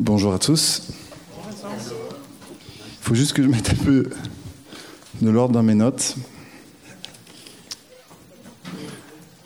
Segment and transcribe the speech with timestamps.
[0.00, 0.82] Bonjour à tous.
[1.42, 4.08] Il faut juste que je mette un peu
[5.20, 6.14] de l'ordre dans mes notes.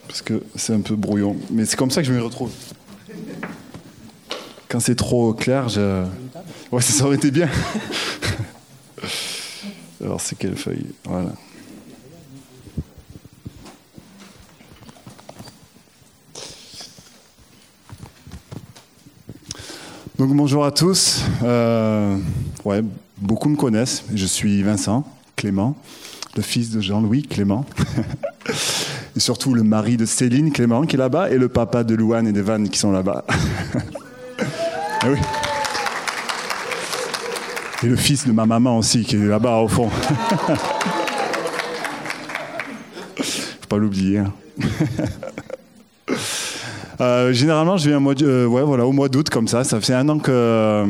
[0.07, 1.39] Parce que c'est un peu brouillon.
[1.51, 2.51] Mais c'est comme ça que je me retrouve.
[4.69, 6.05] Quand c'est trop clair, je...
[6.71, 7.49] Ouais, ça aurait été bien.
[10.05, 10.85] Alors, c'est quelle feuille?
[11.05, 11.33] Voilà.
[20.23, 21.25] Donc bonjour à tous.
[21.43, 22.17] Euh,
[22.65, 22.81] ouais,
[23.19, 24.05] beaucoup me connaissent.
[24.15, 25.75] Je suis Vincent Clément,
[26.37, 27.67] le fils de Jean-Louis Clément.
[29.17, 32.29] et surtout le mari de Céline Clément qui est là-bas et le papa de Louane
[32.29, 33.25] et d'Evan qui sont là-bas.
[35.01, 35.19] ah oui.
[37.83, 39.89] Et le fils de ma maman aussi qui est là-bas au fond.
[43.17, 44.19] Faut pas l'oublier.
[44.19, 44.33] Hein.
[47.01, 49.65] Euh, généralement, je viens euh, au mois d'août comme ça.
[49.65, 50.19] Ça fait un an.
[50.29, 50.87] Euh,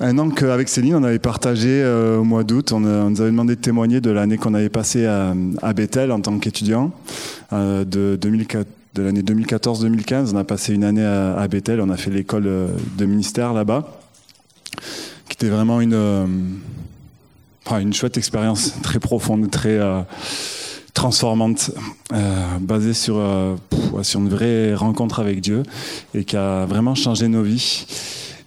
[0.00, 4.00] an qu'avec Céline, on avait partagé au mois d'août, on, nous avait demandé de témoigner
[4.00, 5.34] de l'année qu'on avait passée à,
[5.74, 6.92] Bethel en tant qu'étudiant.
[7.52, 8.18] de,
[8.96, 12.48] l'année 2014-2015, on a passé une année à, Bethel, on a fait l'école
[12.96, 14.00] de ministère là-bas,
[15.28, 16.28] qui était vraiment une,
[17.72, 19.80] une chouette expérience, très profonde, très
[20.98, 21.70] transformante,
[22.12, 23.54] euh, basée sur, euh,
[24.02, 25.62] sur une vraie rencontre avec Dieu
[26.12, 27.86] et qui a vraiment changé nos vies.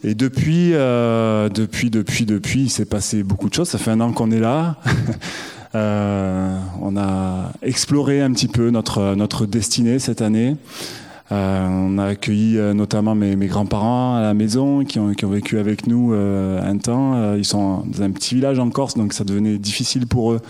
[0.04, 3.70] Et depuis, euh, depuis, depuis, depuis, il s'est passé beaucoup de choses.
[3.70, 4.76] Ça fait un an qu'on est là.
[5.74, 10.58] on a exploré un petit peu notre, notre destinée cette année.
[11.30, 15.58] on a accueilli notamment mes, mes grands-parents à la maison qui ont, qui ont vécu
[15.58, 17.36] avec nous un temps.
[17.36, 20.42] ils sont dans un petit village en Corse, donc ça devenait difficile pour eux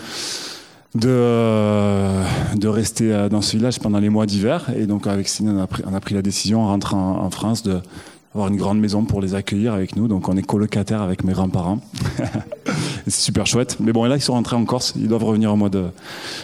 [0.96, 2.24] de, euh,
[2.56, 4.70] de rester euh, dans ce village pendant les mois d'hiver.
[4.76, 7.30] Et donc, avec Céline, on a pris, on a pris la décision, en rentrant en,
[7.30, 10.08] France, d'avoir une grande maison pour les accueillir avec nous.
[10.08, 11.80] Donc, on est colocataire avec mes grands-parents.
[13.08, 13.78] c'est super chouette.
[13.80, 14.94] Mais bon, là, ils sont rentrés en Corse.
[14.98, 15.70] Ils doivent revenir au mois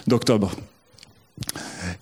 [0.08, 0.52] d'octobre.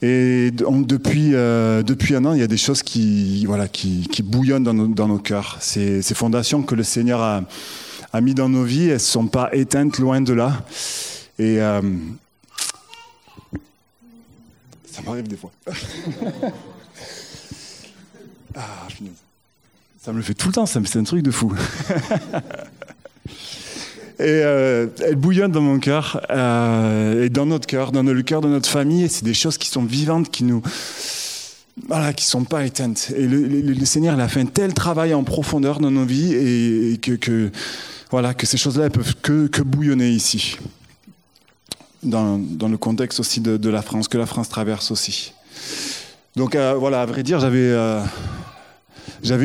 [0.02, 4.08] Et donc, depuis, euh, depuis un an, il y a des choses qui, voilà, qui,
[4.12, 5.58] qui bouillonnent dans nos, dans nos cœurs.
[5.62, 7.42] Ces, ces fondations que le Seigneur a,
[8.14, 10.64] a mis dans nos vies, elles ne sont pas éteintes loin de là.
[11.40, 11.60] Et,
[14.96, 15.52] ça m'arrive des fois.
[18.56, 18.88] ah,
[20.02, 21.54] Ça me le fait tout le temps, c'est un truc de fou.
[24.18, 28.40] et euh, elle bouillonne dans mon cœur, euh, et dans notre cœur, dans le cœur
[28.40, 29.04] de notre famille.
[29.04, 30.62] Et c'est des choses qui sont vivantes, qui nous.
[31.90, 33.12] Voilà, qui sont pas éteintes.
[33.18, 36.98] Et le, Seigneur, il a fait un tel travail en profondeur dans nos vies, et,
[37.00, 37.52] que,
[38.12, 40.58] voilà, que ces choses-là, peuvent que, que bouillonner ici
[42.06, 45.34] dans, le contexte aussi de, la France, que la France traverse aussi.
[46.36, 48.02] Donc euh, voilà, à vrai dire, j'avais euh,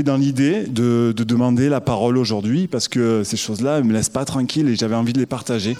[0.05, 4.25] dans l'idée de, demander la parole aujourd'hui parce que ces choses-là ne me laissent pas
[4.25, 5.77] tranquille et j'avais envie de les partager.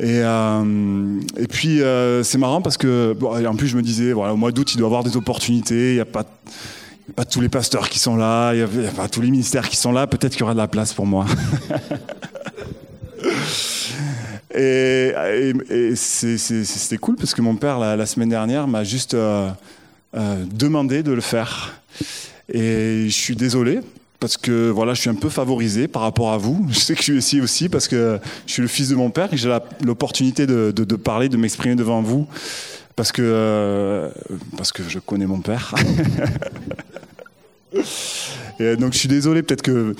[0.00, 1.80] Et, euh, et puis
[2.22, 3.16] c'est marrant parce que
[3.46, 5.90] en plus je me disais voilà au mois d'août il doit y avoir des opportunités,
[5.90, 6.24] il n'y a pas
[7.14, 9.76] pas tous les pasteurs qui sont là, il n'y a, pas tous les ministères qui
[9.76, 11.26] sont là, peut-être qu'il y aura de la place pour moi.
[14.54, 19.50] Et, c'était cool parce que mon père, la, semaine dernière, m'a juste euh,
[20.14, 21.74] euh, demandé de le faire.
[22.52, 23.80] Et je suis désolé
[24.20, 26.66] parce que voilà, je suis un peu favorisé par rapport à vous.
[26.70, 29.32] Je sais que je suis aussi parce que je suis le fils de mon père
[29.32, 32.26] et j'ai l'opportunité de, parler, de m'exprimer devant vous
[32.94, 34.10] parce que, euh,
[34.56, 35.74] parce que je connais mon père.
[38.60, 39.96] et donc je suis désolé, peut-être que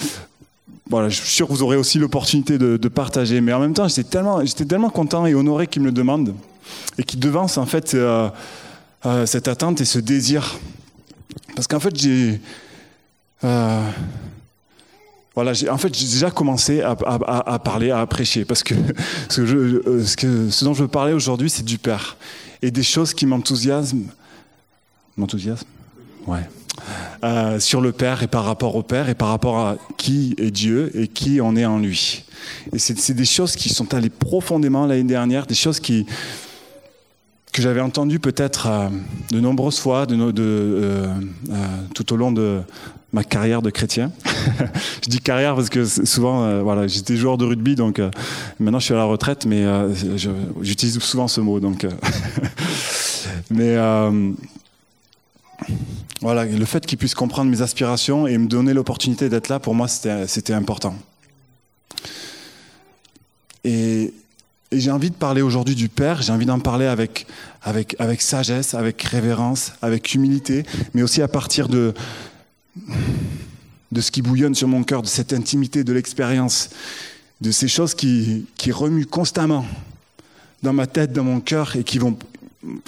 [0.89, 3.41] voilà, je suis sûr que vous aurez aussi l'opportunité de, partager.
[3.41, 6.35] Mais en même temps, j'étais tellement, j'étais tellement content et honoré qu'il me le demande
[6.99, 8.29] et qu'il devance en fait euh,
[9.07, 10.59] euh, cette attente et ce désir.
[11.55, 12.41] Parce qu'en fait, j'ai,
[13.45, 13.91] euh,
[15.35, 16.95] voilà, en fait, j'ai déjà commencé à,
[17.59, 18.75] parler, à prêcher, parce que
[19.29, 22.17] ce, que ce, dont je veux parler aujourd'hui, c'est du Père
[22.61, 24.09] et des choses qui m'enthousiasment.
[25.17, 25.67] M'enthousiasme,
[26.27, 26.49] ouais.
[27.25, 30.51] Euh, sur le Père et par rapport au Père et par rapport à qui est
[30.51, 32.25] Dieu et qui on est en lui.
[32.73, 36.05] Et c'est des choses qui sont allées profondément l'année dernière, des choses qui,
[37.53, 38.89] que j'avais entendues peut-être euh,
[39.31, 41.07] de nombreuses fois de, euh,
[41.95, 42.61] tout au long de
[43.13, 44.11] ma carrière de chrétien.
[45.05, 48.01] je dis carrière parce que souvent, voilà, j'étais joueur de rugby, donc
[48.59, 49.65] maintenant je suis à la retraite, mais
[50.61, 51.61] j'utilise souvent ce mot.
[51.61, 51.87] Donc,
[53.51, 53.77] mais
[56.21, 59.75] voilà, le fait qu'il puisse comprendre mes aspirations et me donner l'opportunité d'être là, pour
[59.75, 60.95] moi, c'était important.
[63.65, 64.13] Et,
[64.75, 67.27] j'ai envie de parler aujourd'hui du Père, j'ai envie d'en parler avec,
[67.63, 70.65] avec, avec sagesse, avec révérence, avec humilité,
[70.95, 71.93] mais aussi à partir de,
[73.93, 76.71] de ce qui bouillonne sur mon cœur, de cette intimité, de l'expérience,
[77.43, 79.67] de ces choses qui, qui remuent constamment
[80.63, 82.17] dans ma tête, dans mon cœur et qui vont,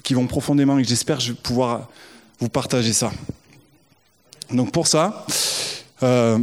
[0.02, 0.78] qui vont profondément.
[0.78, 1.90] Et j'espère pouvoir
[2.40, 3.10] vous partager ça.
[4.52, 5.26] Donc pour ça,
[6.02, 6.38] euh,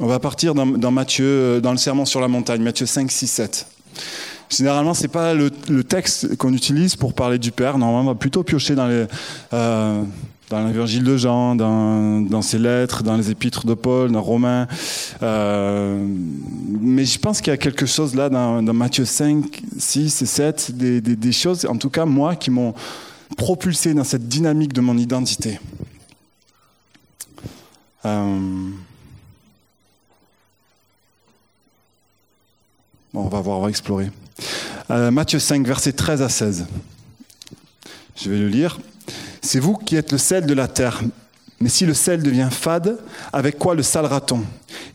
[0.00, 3.66] on va partir dans, Matthieu, dans le serment sur la montagne, Matthieu 5, 6, 7.
[4.50, 5.50] Généralement, c'est pas le,
[5.82, 7.78] texte qu'on utilise pour parler du Père.
[7.78, 9.06] Normalement, on va plutôt piocher dans les,
[9.54, 10.02] euh,
[10.50, 14.66] l'évangile de Jean, dans, ses lettres, dans les épîtres de Paul, dans Romains.
[15.22, 16.04] Euh,
[16.80, 20.76] mais je pense qu'il y a quelque chose là dans, Matthieu 5, 6 et 7,
[20.76, 22.74] des, des, des choses, en tout cas moi, qui m'ont
[23.32, 25.60] propulsé dans cette dynamique de mon identité.
[28.04, 28.70] Euh,
[33.14, 34.10] on va voir, on va explorer.
[34.90, 36.66] Euh, Matthieu 5, versets 13 à 16.
[38.16, 38.78] Je vais le lire.
[39.40, 41.02] C'est vous qui êtes le sel de la terre.
[41.60, 42.98] Mais si le sel devient fade,
[43.32, 44.42] avec quoi le salera-t-on?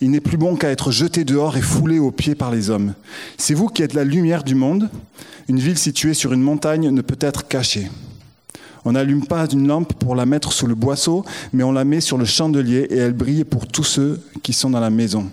[0.02, 2.94] Il n'est plus bon qu'à être jeté dehors et foulé aux pieds par les hommes.
[3.38, 4.90] C'est vous qui êtes la lumière du monde.
[5.48, 7.90] Une ville située sur une montagne ne peut être cachée.
[8.88, 12.00] On n'allume pas une lampe pour la mettre sous le boisseau, mais on la met
[12.00, 15.30] sur le chandelier et elle brille pour tous ceux qui sont dans la maison.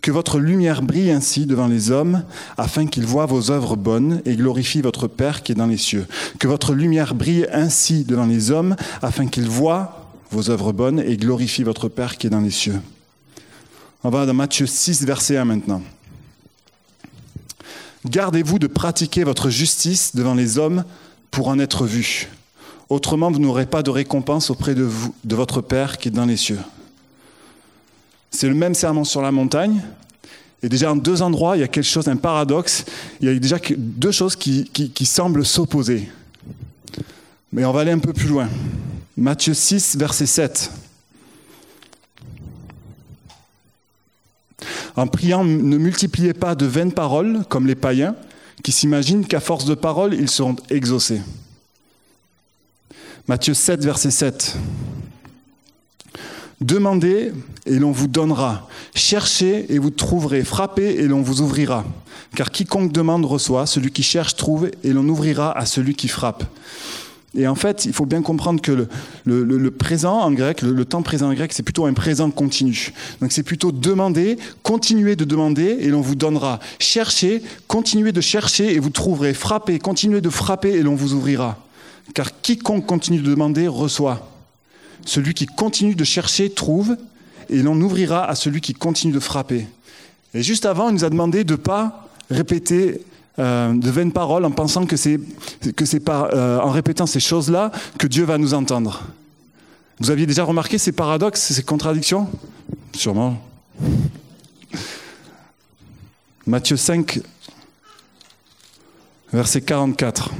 [0.00, 2.24] Que votre lumière brille ainsi devant les hommes,
[2.58, 6.08] afin qu'ils voient vos œuvres bonnes et glorifient votre Père qui est dans les cieux.
[6.40, 11.16] Que votre lumière brille ainsi devant les hommes, afin qu'ils voient vos œuvres bonnes et
[11.16, 12.80] glorifient votre Père qui est dans les cieux.
[14.02, 15.82] On va dans Matthieu 6, verset 1 maintenant.
[18.06, 20.82] Gardez-vous de pratiquer votre justice devant les hommes
[21.30, 22.28] pour en être vus.
[22.92, 26.26] Autrement, vous n'aurez pas de récompense auprès de, vous, de votre Père qui est dans
[26.26, 26.58] les cieux.
[28.30, 29.80] C'est le même serment sur la montagne.
[30.62, 32.84] Et déjà, en deux endroits, il y a quelque chose, un paradoxe.
[33.22, 36.06] Il y a déjà deux choses qui, qui, qui semblent s'opposer.
[37.50, 38.50] Mais on va aller un peu plus loin.
[39.16, 40.70] Matthieu 6, verset 7.
[44.96, 48.16] En priant, ne multipliez pas de vaines paroles comme les païens
[48.62, 51.22] qui s'imaginent qu'à force de paroles, ils seront exaucés.
[53.28, 54.56] Matthieu 7, verset 7.
[56.60, 57.32] Demandez
[57.66, 58.68] et l'on vous donnera.
[58.96, 60.42] Cherchez et vous trouverez.
[60.42, 61.84] Frappez et l'on vous ouvrira.
[62.34, 66.42] Car quiconque demande reçoit, celui qui cherche trouve et l'on ouvrira à celui qui frappe.
[67.36, 68.88] Et en fait, il faut bien comprendre que
[69.24, 72.92] le, présent en grec, le, temps présent en grec, c'est plutôt un présent continu.
[73.20, 76.58] Donc c'est plutôt demander, continuez de demander et l'on vous donnera.
[76.80, 79.32] Cherchez, continuez de chercher et vous trouverez.
[79.32, 81.58] Frappez, continuez de frapper et l'on vous ouvrira.
[82.14, 84.28] Car quiconque continue de demander reçoit.
[85.04, 86.96] Celui qui continue de chercher trouve,
[87.48, 89.66] et l'on ouvrira à celui qui continue de frapper.
[90.34, 93.02] Et juste avant, il nous a demandé de ne pas répéter
[93.38, 95.18] euh, de vaines paroles en pensant que c'est
[96.08, 99.02] euh, en répétant ces choses-là que Dieu va nous entendre.
[100.00, 102.28] Vous aviez déjà remarqué ces paradoxes, ces contradictions?
[102.94, 103.40] Sûrement.
[106.46, 107.20] Matthieu 5,
[109.32, 110.30] verset 44.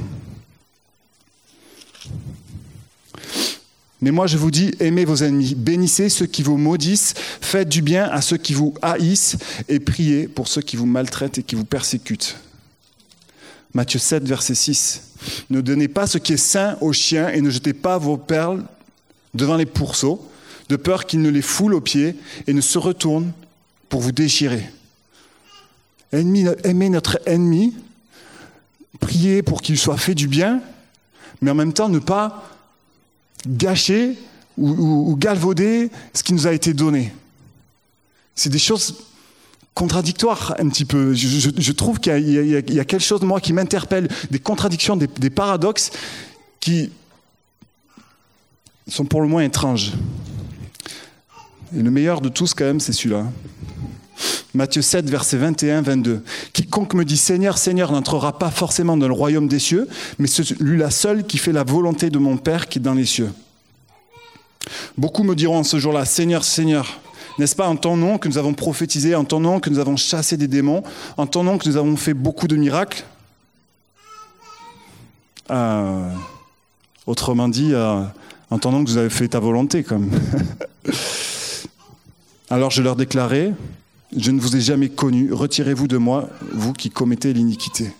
[4.03, 7.81] Mais moi, je vous dis, aimez vos ennemis, bénissez ceux qui vous maudissent, faites du
[7.81, 9.37] bien à ceux qui vous haïssent
[9.69, 12.35] et priez pour ceux qui vous maltraitent et qui vous persécutent.
[13.73, 15.13] Matthieu 7, verset 6.
[15.49, 18.65] Ne donnez pas ce qui est sain aux chiens et ne jetez pas vos perles
[19.33, 20.29] devant les pourceaux,
[20.67, 23.31] de peur qu'ils ne les foulent aux pieds et ne se retournent
[23.87, 24.69] pour vous déchirer.
[26.11, 27.73] Aimez notre ennemi,
[28.99, 30.59] priez pour qu'il soit fait du bien,
[31.41, 32.49] mais en même temps ne pas
[33.47, 34.17] gâcher
[34.57, 37.13] ou, galvauder ce qui nous a été donné.
[38.35, 38.95] C'est des choses
[39.73, 41.13] contradictoires un petit peu.
[41.13, 45.91] Je, trouve qu'il y, a quelque chose moi qui m'interpelle, des contradictions, des, des, paradoxes
[46.59, 46.91] qui
[48.87, 49.93] sont pour le moins étranges.
[51.75, 53.25] Et le meilleur de tous quand même, c'est celui-là.
[54.53, 56.21] Matthieu 7, verset 21-22.
[56.53, 59.87] Quiconque me dit Seigneur, Seigneur n'entrera pas forcément dans le royaume des cieux,
[60.19, 63.31] mais celui-là seul qui fait la volonté de mon Père qui est dans les cieux.
[64.97, 66.99] Beaucoup me diront en ce jour-là Seigneur, Seigneur,
[67.39, 69.97] n'est-ce pas en ton nom que nous avons prophétisé, en ton nom que nous avons
[69.97, 70.83] chassé des démons,
[71.17, 73.03] en ton nom que nous avons fait beaucoup de miracles?
[75.49, 76.09] Euh,
[77.05, 78.01] Autrement dit, euh,
[78.49, 80.09] en ton nom que vous avez fait ta volonté, comme.
[82.49, 83.51] Alors je leur déclarai
[84.17, 87.91] je ne vous ai jamais connu, retirez-vous de moi, vous qui commettez l'iniquité.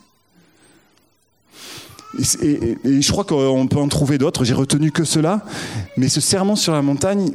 [2.42, 5.44] Et, je crois qu'on peut en trouver d'autres, j'ai retenu que cela,
[5.98, 7.32] mais ce serment sur la montagne,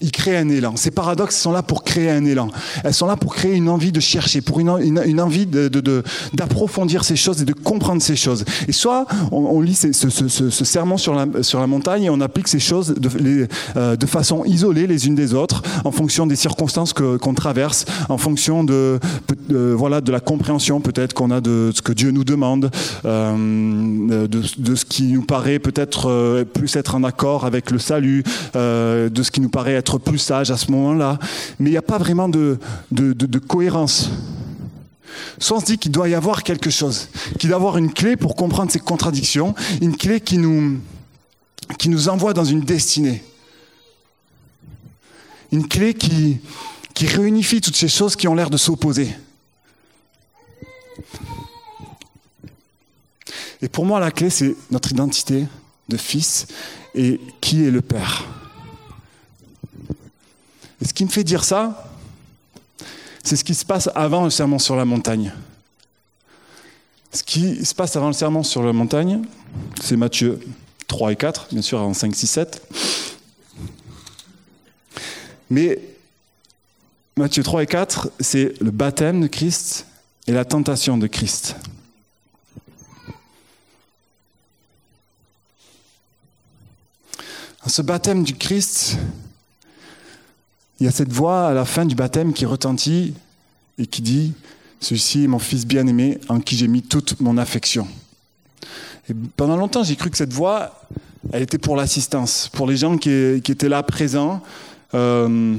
[0.00, 0.76] ils créent un élan.
[0.76, 2.48] Ces paradoxes sont là pour créer un élan.
[2.84, 7.42] Elles sont là pour créer une envie de chercher, pour une, envie d'approfondir ces choses
[7.42, 8.44] et de comprendre ces choses.
[8.68, 13.48] Et soit on, lit ce, ce, sur la, montagne et on applique ces choses de,
[13.76, 18.18] euh, de façon isolée les unes des autres, en fonction des circonstances qu'on traverse, en
[18.18, 19.00] fonction de,
[19.48, 22.70] voilà, de la compréhension peut-être qu'on a de ce que Dieu nous demande,
[23.04, 27.78] euh, de, de, ce qui nous paraît peut-être euh, plus être en accord avec le
[27.78, 28.22] salut,
[29.08, 31.18] de ce qui nous paraît être plus sage à ce moment-là,
[31.58, 32.58] mais il n'y a pas vraiment de,
[33.46, 34.10] cohérence.
[35.38, 37.08] Soit on se dit qu'il doit y avoir quelque chose,
[37.38, 40.78] qu'il doit y avoir une clé pour comprendre ces contradictions, une clé qui nous,
[41.78, 43.22] qui nous envoie dans une destinée.
[45.50, 46.40] Une clé qui
[47.06, 49.14] réunifie toutes ces choses qui ont l'air de s'opposer.
[53.60, 55.46] Et pour moi, la clé, c'est notre identité
[55.88, 56.46] de fils
[56.94, 58.24] et qui est le Père.
[60.80, 61.92] Et ce qui me fait dire ça,
[63.22, 65.32] c'est ce qui se passe avant le serment sur la montagne.
[67.12, 69.22] Ce qui se passe avant le serment sur la montagne,
[69.82, 70.40] c'est Matthieu
[70.86, 72.62] 3 et 4, bien sûr, en 5, 6, 7.
[75.50, 75.80] Mais
[77.16, 79.86] Matthieu 3 et 4, c'est le baptême de Christ
[80.26, 81.56] et la tentation de Christ.
[87.68, 88.96] ce baptême du Christ,
[90.80, 93.14] il y a cette voix à la fin du baptême qui retentit
[93.78, 94.32] et qui dit
[94.80, 97.88] Celui-ci est mon fils bien-aimé en qui j'ai mis toute mon affection.
[99.36, 100.82] Pendant longtemps, j'ai cru que cette voix,
[101.32, 104.42] elle était pour l'assistance, pour les gens qui, étaient là présents,
[104.94, 105.56] euh,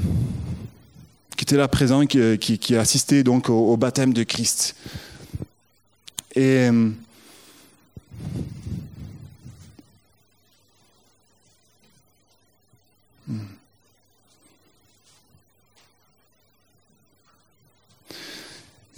[1.36, 4.76] qui étaient là présents, qui, qui, assistaient donc au, baptême de Christ.
[6.36, 6.70] Et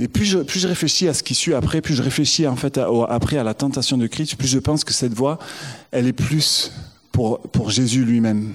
[0.02, 3.38] Et plus je, réfléchis à ce qui suit après, plus je réfléchis en fait après
[3.38, 5.38] à la tentation de Christ, plus je pense que cette voie,
[5.92, 6.72] elle est plus
[7.12, 8.52] pour, pour Jésus lui-même.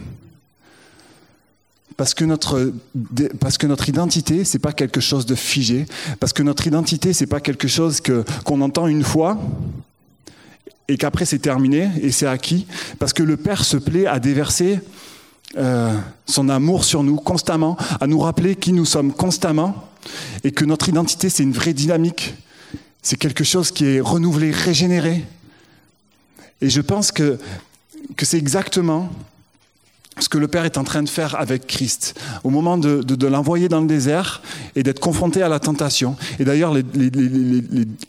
[1.96, 2.72] Parce que notre,
[3.38, 5.86] parce que notre identité, c'est pas quelque chose de figé.
[6.18, 9.38] Parce que notre identité, c'est pas quelque chose que, qu'on entend une fois
[10.88, 12.66] et qu'après c'est terminé et c'est acquis.
[12.98, 14.80] Parce que le Père se plaît à déverser
[15.56, 15.96] euh,
[16.26, 19.88] son amour sur nous constamment, à nous rappeler qui nous sommes constamment
[20.44, 22.34] et que notre identité, c'est une vraie dynamique.
[23.02, 25.24] C'est quelque chose qui est renouvelé, régénéré.
[26.60, 27.38] Et je pense que,
[28.16, 29.10] que c'est exactement
[30.18, 33.26] ce que le Père est en train de faire avec Christ, au moment de, de,
[33.26, 34.42] l'envoyer dans le désert
[34.74, 36.16] et d'être confronté à la tentation.
[36.38, 36.74] Et d'ailleurs,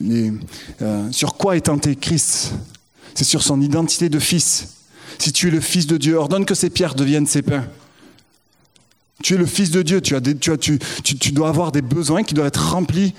[0.02, 2.54] euh, sur quoi est tenté Christ?
[3.14, 4.77] C'est sur son identité de fils.
[5.18, 7.66] Si tu es le Fils de Dieu, ordonne que ces pierres deviennent ces pains.
[9.24, 10.22] Tu es le Fils de Dieu, tu, as
[11.32, 13.14] dois avoir des besoins qui doivent être remplis,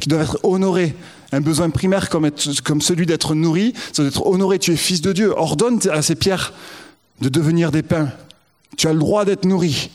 [0.00, 0.94] qui doivent être honorés.
[1.32, 2.30] Un besoin primaire comme,
[2.80, 4.58] celui d'être nourri, c'est d'être honoré.
[4.58, 5.32] Tu es Fils de Dieu.
[5.36, 6.52] Ordonne à ces pierres
[7.20, 8.10] de devenir des pains.
[8.76, 9.90] Tu as le droit d'être nourri.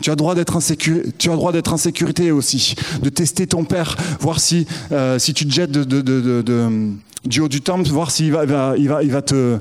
[0.00, 0.58] Tu as, droit d'être
[1.26, 5.70] droit d'être en sécurité aussi, de tester ton père, voir si, euh, tu te jettes
[5.70, 6.92] de,
[7.24, 8.46] du haut du temple, voir s'il va,
[9.22, 9.58] te,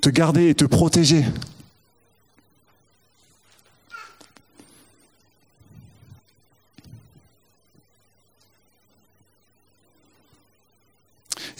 [0.00, 1.24] te garder et te protéger.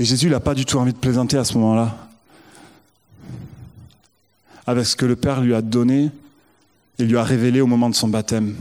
[0.00, 2.08] Et Jésus n'a pas du tout envie de plaisanter à ce moment-là.
[4.66, 6.10] Avec ce que le Père lui a donné
[6.98, 8.54] et lui a révélé au moment de son baptême.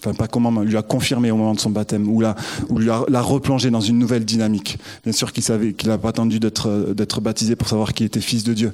[0.00, 2.34] Enfin, pas comment, lui a confirmé au moment de son baptême, ou, l'a,
[2.74, 4.78] lui a, replongé dans une nouvelle dynamique.
[5.04, 8.54] Bien sûr qu'il savait n'a pas attendu d'être, baptisé pour savoir qu'il était fils de
[8.54, 8.70] Dieu.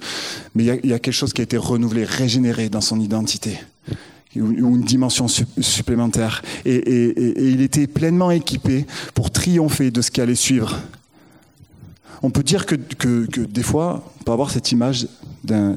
[0.54, 3.59] Mais il y, a, quelque chose qui a été renouvelé, régénéré dans son identité
[4.37, 6.42] ou une dimension supplémentaire.
[6.64, 10.78] Et, il était pleinement équipé pour triompher de ce qui allait suivre
[12.23, 15.06] on peut dire que, des fois, on peut avoir cette image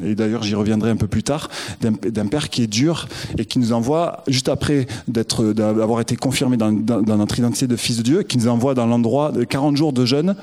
[0.05, 1.49] et d'ailleurs j'y reviendrai un peu plus tard,
[1.81, 3.07] d'un, père qui est dur
[3.37, 8.03] et qui nous envoie, juste après d'avoir été confirmé dans, notre identité de fils de
[8.03, 10.35] Dieu, qui nous envoie dans l'endroit de 40 jours de jeûne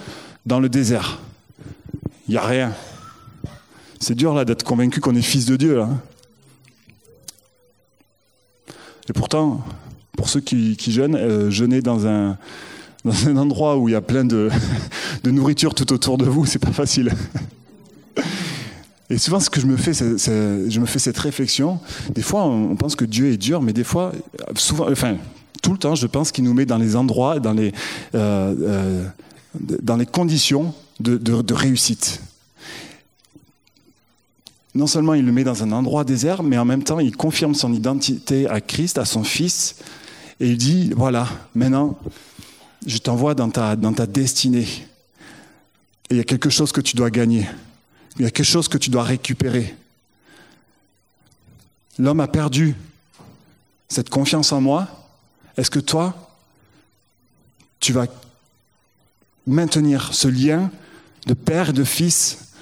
[0.44, 1.20] dans le désert.
[2.28, 2.72] Il n'y a rien.
[4.00, 5.82] C'est dur là d'être convaincu qu'on est fils de Dieu.
[9.08, 9.62] Et pourtant,
[10.16, 12.36] pour ceux qui, jeûnent, euh, jeûner dans un,
[13.04, 14.50] dans un endroit où il y a plein de,
[15.22, 17.12] de nourriture tout autour de vous, c'est pas facile.
[19.08, 21.78] Et souvent, ce que je me fais, c'est, je me fais cette réflexion.
[22.10, 24.12] Des fois, on pense que Dieu est dur, mais des fois,
[24.56, 25.16] souvent, enfin,
[25.62, 27.72] tout le temps, je pense qu'il nous met dans les endroits, dans les,
[28.14, 29.04] euh, euh,
[29.60, 32.20] dans les conditions de, réussite.
[34.74, 37.54] non seulement il le met dans un endroit désert, mais en même temps il confirme
[37.54, 39.76] son identité à Christ, à son Fils,
[40.38, 41.98] et il dit, voilà, maintenant,
[42.86, 44.66] je t'envoie dans ta, dans ta destinée.
[46.10, 47.46] Et il y a quelque chose que tu dois gagner.
[48.18, 49.74] Il y a quelque chose que tu dois récupérer.
[51.98, 52.74] L'homme a perdu
[53.88, 54.88] cette confiance en moi.
[55.56, 56.14] Est-ce que toi,
[57.80, 58.06] tu vas
[59.46, 60.70] maintenir ce lien
[61.26, 62.52] de père et de fils,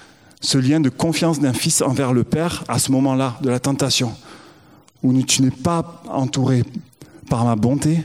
[0.41, 4.15] ce lien de confiance d'un fils envers le père à ce moment-là de la tentation,
[5.03, 6.65] où tu n'es pas entouré
[7.29, 8.05] par ma bonté,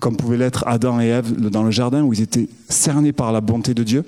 [0.00, 3.40] comme pouvaient l'être Adam et Ève dans le jardin, où ils étaient cernés par la
[3.40, 4.04] bonté de Dieu?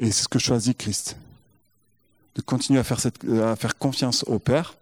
[0.00, 1.16] Et c'est ce que choisit Christ,
[2.34, 4.76] de continuer à faire, confiance au Père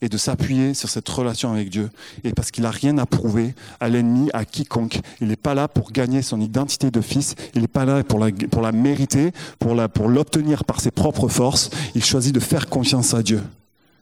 [0.00, 1.90] et de s'appuyer sur cette relation avec Dieu.
[2.22, 5.00] Et parce qu'il n'a rien à prouver à l'ennemi, à quiconque.
[5.20, 8.20] Il n'est pas là pour gagner son identité de fils, il n'est pas là pour
[8.20, 11.70] la, mériter, pour l'obtenir par ses propres forces.
[11.96, 13.42] Il choisit de faire confiance à Dieu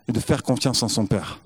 [0.07, 1.41] et de faire confiance en son Père.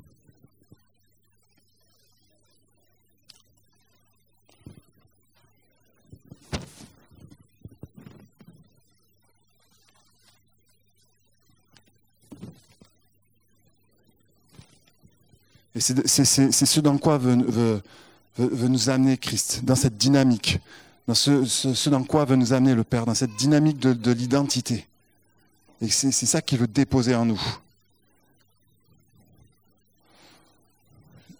[15.75, 17.83] Et c'est ce dans quoi veut,
[18.38, 20.59] nous amener Christ, dans cette dynamique,
[21.09, 24.87] dans ce, dans quoi veut nous amener le Père, dans cette dynamique de, de l'identité.
[25.81, 27.41] Et c'est ça qu'il veut déposer en nous.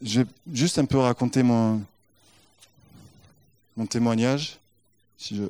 [0.01, 1.81] Je vais juste un peu raconter mon,
[3.77, 4.59] mon témoignage.
[5.17, 5.45] Si je...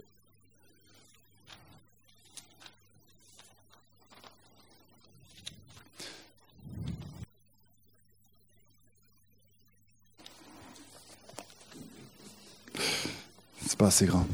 [14.02, 14.26] grand.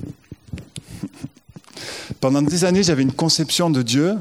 [2.20, 4.16] Pendant des années, j'avais une conception de Dieu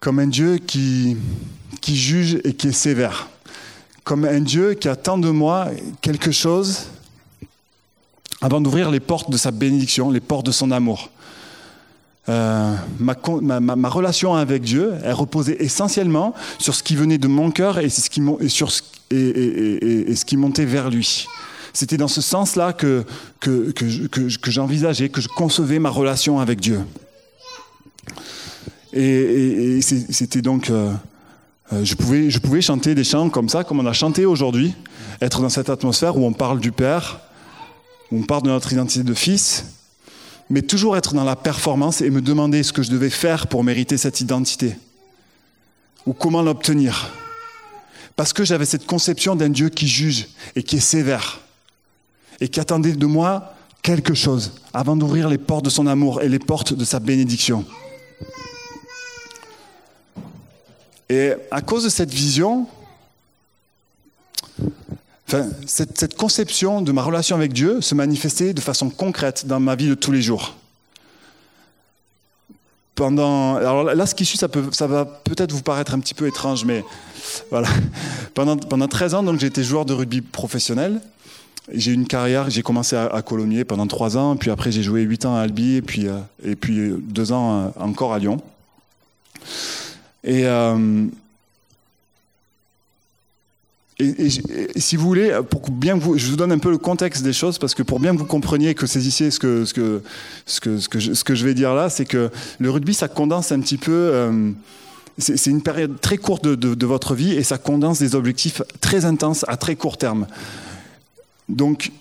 [0.00, 1.16] comme un Dieu qui,
[1.86, 3.28] juge et qui est sévère
[4.06, 5.66] comme un Dieu qui attend de moi
[6.00, 6.86] quelque chose
[8.40, 11.10] avant d'ouvrir les portes de sa bénédiction, les portes de son amour.
[12.28, 17.80] Euh, ma, relation avec Dieu, elle reposait essentiellement sur ce qui venait de mon cœur
[17.80, 18.70] et, sur
[19.10, 21.26] et, ce qui montait vers lui.
[21.76, 23.04] C'était dans ce sens-là que,
[23.38, 26.80] que, que j'envisageais, que je concevais ma relation avec Dieu.
[28.94, 30.70] Et, c'était donc...
[30.70, 30.94] Euh,
[31.74, 34.74] euh, je, pouvais, je pouvais chanter des chants comme ça, comme on a chanté aujourd'hui,
[35.20, 37.20] être dans cette atmosphère où on parle du Père,
[38.10, 39.66] où on parle de notre identité de fils,
[40.48, 43.64] mais toujours être dans la performance et me demander ce que je devais faire pour
[43.64, 44.78] mériter cette identité,
[46.06, 47.12] ou comment l'obtenir.
[48.14, 51.42] Parce que j'avais cette conception d'un Dieu qui juge et qui est sévère,
[52.40, 56.28] et qui attendait de moi quelque chose avant d'ouvrir les portes de son amour et
[56.28, 57.64] les portes de sa bénédiction.
[61.08, 62.66] Et à cause de cette vision,
[65.28, 69.76] enfin, cette, conception de ma relation avec Dieu se manifestait de façon concrète dans ma
[69.76, 70.56] vie de tous les jours.
[72.96, 76.14] Pendant, alors là, ce qui suit, ça, peut, ça va peut-être vous paraître un petit
[76.14, 76.82] peu étrange, mais
[77.50, 77.68] voilà.
[78.34, 81.00] Pendant, pendant 13 ans, j'ai été joueur de rugby professionnel.
[81.72, 84.82] J'ai eu une carrière, j'ai commencé à, à Colomiers pendant 3 ans, puis après j'ai
[84.82, 88.20] joué 8 ans à Albi, et puis, euh, et puis 2 ans euh, encore à
[88.20, 88.40] Lyon.
[90.28, 91.06] Euh,
[93.98, 97.24] et, et, si vous voulez, pour bien vous, je vous donne un peu le contexte
[97.24, 100.02] des choses, parce que pour bien que vous compreniez, que saisissiez ce que, ce que,
[100.44, 102.94] ce que, ce que, je, ce que je vais dire là, c'est que le rugby,
[102.94, 104.54] ça condense un petit peu.
[105.18, 109.06] C'est une période très courte de, de, votre vie et ça condense des objectifs très
[109.06, 110.26] intenses à très court terme.
[111.48, 111.92] Donc,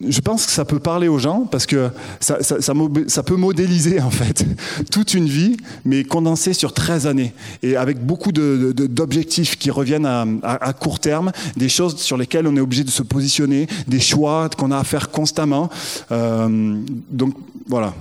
[0.00, 1.90] je pense que ça peut parler aux gens parce que
[2.20, 4.44] ça, peut modéliser en fait
[4.92, 10.72] toute une vie, mais condensée sur 13 années et avec beaucoup d'objectifs qui reviennent à,
[10.72, 14.70] court terme, des choses sur lesquelles on est obligé de se positionner, des choix qu'on
[14.70, 15.68] a à faire constamment.
[16.12, 17.34] Euh, donc
[17.66, 17.94] voilà.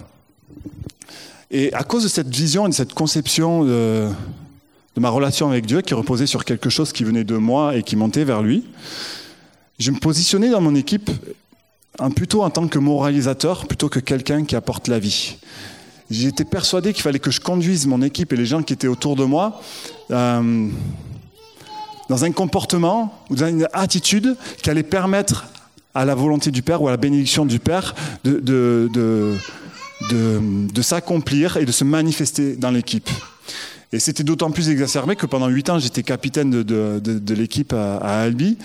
[1.50, 4.12] Et à cause de cette vision et de cette conception de
[4.98, 7.96] ma relation avec Dieu qui reposait sur quelque chose qui venait de moi et qui
[7.96, 8.66] montait vers lui,
[9.80, 11.10] je me positionnais dans mon équipe
[12.16, 15.38] plutôt en tant que moralisateur plutôt que quelqu'un qui apporte la vie.
[16.10, 19.16] J'étais persuadé qu'il fallait que je conduise mon équipe et les gens qui étaient autour
[19.16, 19.62] de moi
[20.12, 20.70] euh,
[22.08, 25.48] dans un comportement ou dans une attitude qui allait permettre
[25.94, 29.38] à la volonté du Père ou à la bénédiction du Père de
[30.82, 33.10] s'accomplir et de se manifester dans l'équipe.
[33.94, 38.58] Et c'était d'autant plus exacerbé que pendant huit ans, j'étais capitaine de, l'équipe à, Albi.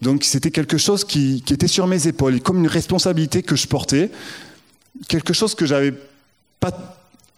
[0.00, 3.66] Donc c'était quelque chose qui, était sur mes épaules, et comme une responsabilité que je
[3.66, 4.10] portais,
[5.08, 5.92] quelque chose que j'avais
[6.60, 6.96] pas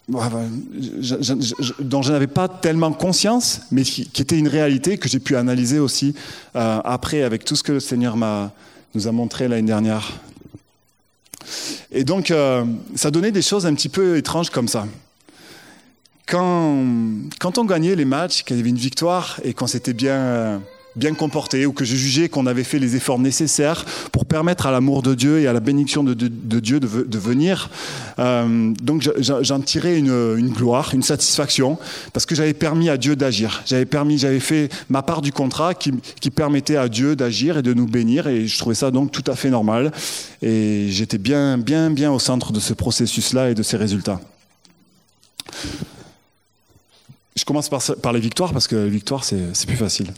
[0.08, 5.78] dont je n'avais pas tellement conscience, mais qui, était une réalité que j'ai pu analyser
[5.78, 6.14] aussi
[6.56, 10.12] euh, après avec tout ce que le Seigneur nous a montré l'année dernière.
[11.92, 14.86] Et donc, euh, ça donnait des choses un petit peu étranges comme ça.
[16.26, 20.60] Quand, on gagnait les matchs, qu'il y avait une victoire et qu'on s'était bien
[20.96, 24.70] bien comporté ou que je jugeais qu'on avait fait les efforts nécessaires pour permettre à
[24.70, 27.70] l'amour de Dieu et à la bénédiction de, Dieu de, venir.
[28.18, 31.78] Euh, donc j'en tirais une, gloire, une satisfaction,
[32.12, 33.62] parce que j'avais permis à Dieu d'agir.
[33.66, 37.62] J'avais permis, j'avais fait ma part du contrat qui, qui permettait à Dieu d'agir et
[37.62, 39.92] de nous bénir, et je trouvais ça donc tout à fait normal.
[40.42, 44.20] Et j'étais bien, bien, bien au centre de ce processus-là et de ces résultats.
[47.34, 50.12] Je commence par, les victoires parce que les victoires, c'est plus facile.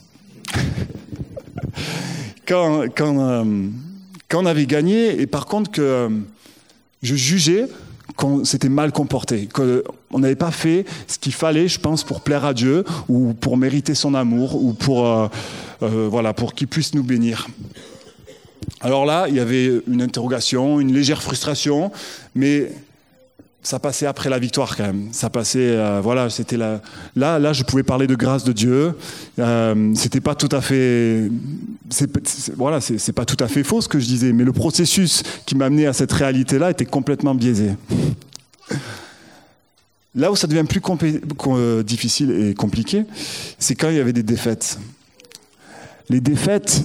[2.50, 3.46] euh, quand,
[4.35, 6.09] on avait gagné, et par contre que euh,
[7.03, 7.66] je jugeais
[8.16, 12.44] qu'on s'était mal comporté, qu'on n'avait pas fait ce qu'il fallait, je pense, pour plaire
[12.44, 15.29] à Dieu ou pour mériter son amour ou pour, euh,
[15.81, 17.48] voilà, pour qu'il puisse nous bénir.
[18.81, 21.90] Alors là, il y avait une interrogation, une légère frustration,
[22.35, 22.70] mais
[23.64, 25.09] ça passait après la victoire quand même.
[25.11, 26.81] Ça passait, euh, voilà, c'était là,
[27.16, 28.94] là, là, je pouvais parler de grâce de Dieu.
[29.38, 31.31] Euh, c'était pas tout à fait,
[32.57, 35.57] voilà, c'est pas tout à fait faux ce que je disais, mais le processus qui
[35.57, 37.70] m'a amené à cette réalité-là était complètement biaisé.
[40.14, 40.81] Là où ça devient plus
[41.46, 43.05] euh, difficile et compliqué,
[43.59, 44.79] c'est quand il y avait des défaites.
[46.11, 46.85] Les défaites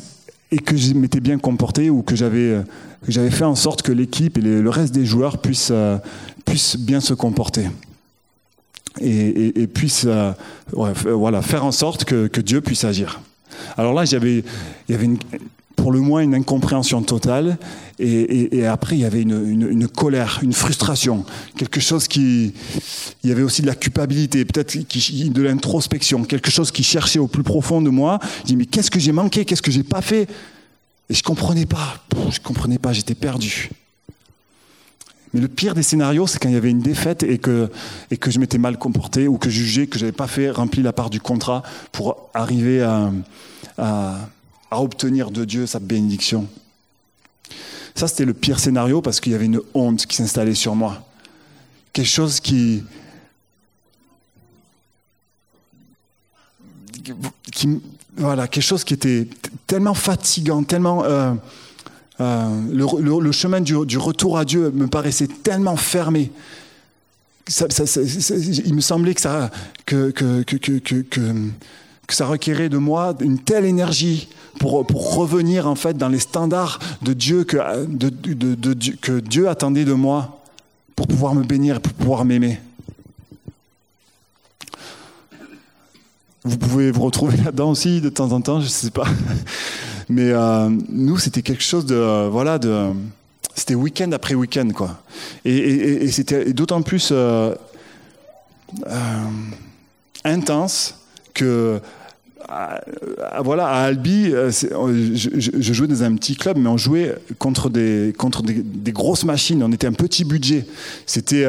[0.52, 2.62] et que je m'étais bien comporté ou que j'avais
[3.08, 5.74] j'avais fait en sorte que l'équipe et le reste des joueurs puissent
[6.46, 7.68] puisse bien se comporter
[9.02, 10.32] et, puisse euh,
[10.72, 13.22] voilà, faire en sorte que, Dieu puisse agir.
[13.78, 14.16] Alors là, il y
[14.94, 15.10] avait
[15.80, 17.58] pour le moins une incompréhension totale,
[18.00, 21.26] et, après il y avait une, colère, une frustration,
[21.58, 22.54] quelque chose qui,
[23.24, 27.28] il y avait aussi de la culpabilité, peut-être de l'introspection, quelque chose qui cherchait au
[27.28, 28.20] plus profond de moi.
[28.42, 30.28] Je dis mais qu'est-ce que j'ai manqué, qu'est-ce que j'ai pas fait?
[31.10, 33.70] Et je comprenais pas, je comprenais pas, j'étais perdu.
[35.34, 37.70] Mais le pire des scénarios, c'est quand il y avait une défaite et que,
[38.12, 40.50] et que je m'étais mal comporté ou que je jugeais que je n'avais pas fait
[40.50, 43.12] rempli la part du contrat pour arriver à,
[43.78, 44.30] à,
[44.72, 46.48] obtenir de Dieu sa bénédiction.
[47.96, 51.04] Ça, c'était le pire scénario parce qu'il y avait une honte qui s'installait sur moi.
[51.92, 52.84] Quelque chose qui,
[58.16, 59.28] voilà, quelque chose qui était
[59.68, 61.34] tellement fatigant, tellement euh,
[62.22, 66.32] euh, le, chemin du, retour à Dieu me paraissait tellement fermé.
[67.48, 69.50] il me semblait que ça,
[69.86, 70.44] que, que,
[72.10, 76.80] ça requérait de moi une telle énergie pour, pour, revenir en fait dans les standards
[77.02, 80.42] de Dieu que, de, que Dieu attendait de moi
[80.96, 82.60] pour pouvoir me bénir pour pouvoir m'aimer.
[86.44, 89.08] Vous pouvez vous retrouver là-dedans aussi de temps en temps, je ne sais pas.
[90.10, 92.90] Mais euh, nous, c'était quelque chose de, euh, voilà, de,
[93.54, 95.02] c'était week-end après week-end, quoi.
[95.46, 97.54] Et, c'était d'autant plus euh,
[100.24, 100.96] intense
[101.34, 101.80] que
[103.44, 108.44] voilà, à Albi, je, jouais dans un petit club, mais on jouait contre des, contre
[108.44, 109.62] des, grosses machines.
[109.64, 110.66] On était un petit budget.
[111.06, 111.46] C'était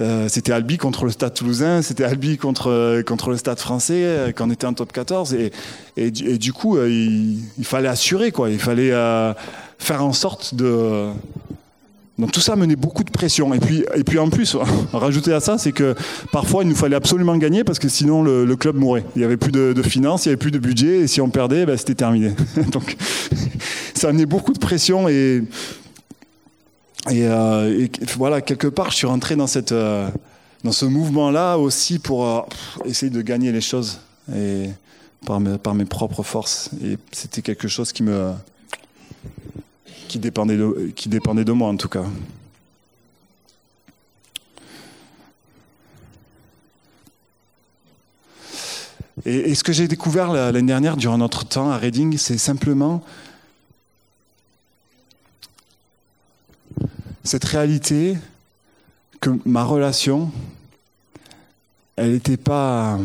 [0.00, 4.04] euh, c'était Albi contre le Stade Toulousain, c'était Albi contre euh, contre le Stade Français
[4.04, 5.52] euh, quand on était en top 14 et
[5.96, 8.92] et, du coup il, fallait assurer quoi, il fallait
[9.78, 11.08] faire en sorte de
[12.20, 13.54] donc tout ça menait beaucoup de pression.
[13.54, 14.56] Et puis, et puis en plus,
[14.92, 15.94] rajouter à ça, c'est que
[16.32, 19.04] parfois il nous fallait absolument gagner parce que sinon le, club mourait.
[19.16, 21.30] Il n'y avait plus de, finances, il n'y avait plus de budget, et si on
[21.30, 22.32] perdait, ben, c'était terminé.
[22.72, 22.96] Donc
[23.94, 25.42] ça menait beaucoup de pression et,
[27.08, 30.08] euh, et, voilà, quelque part, je suis rentré dans, cette, euh,
[30.62, 32.40] dans ce mouvement-là aussi pour euh,
[32.84, 34.00] essayer de gagner les choses
[34.34, 34.66] et
[35.24, 36.70] par, mes, par mes propres forces.
[36.84, 38.32] Et c'était quelque chose qui me
[40.10, 40.56] qui dépendait
[41.44, 42.04] de, moi en tout cas.
[49.24, 53.04] Et, et ce que j'ai découvert l'année dernière durant notre temps à Reading, c'est simplement
[57.22, 58.16] cette réalité
[59.20, 60.32] que ma relation,
[61.94, 62.98] elle n'était pas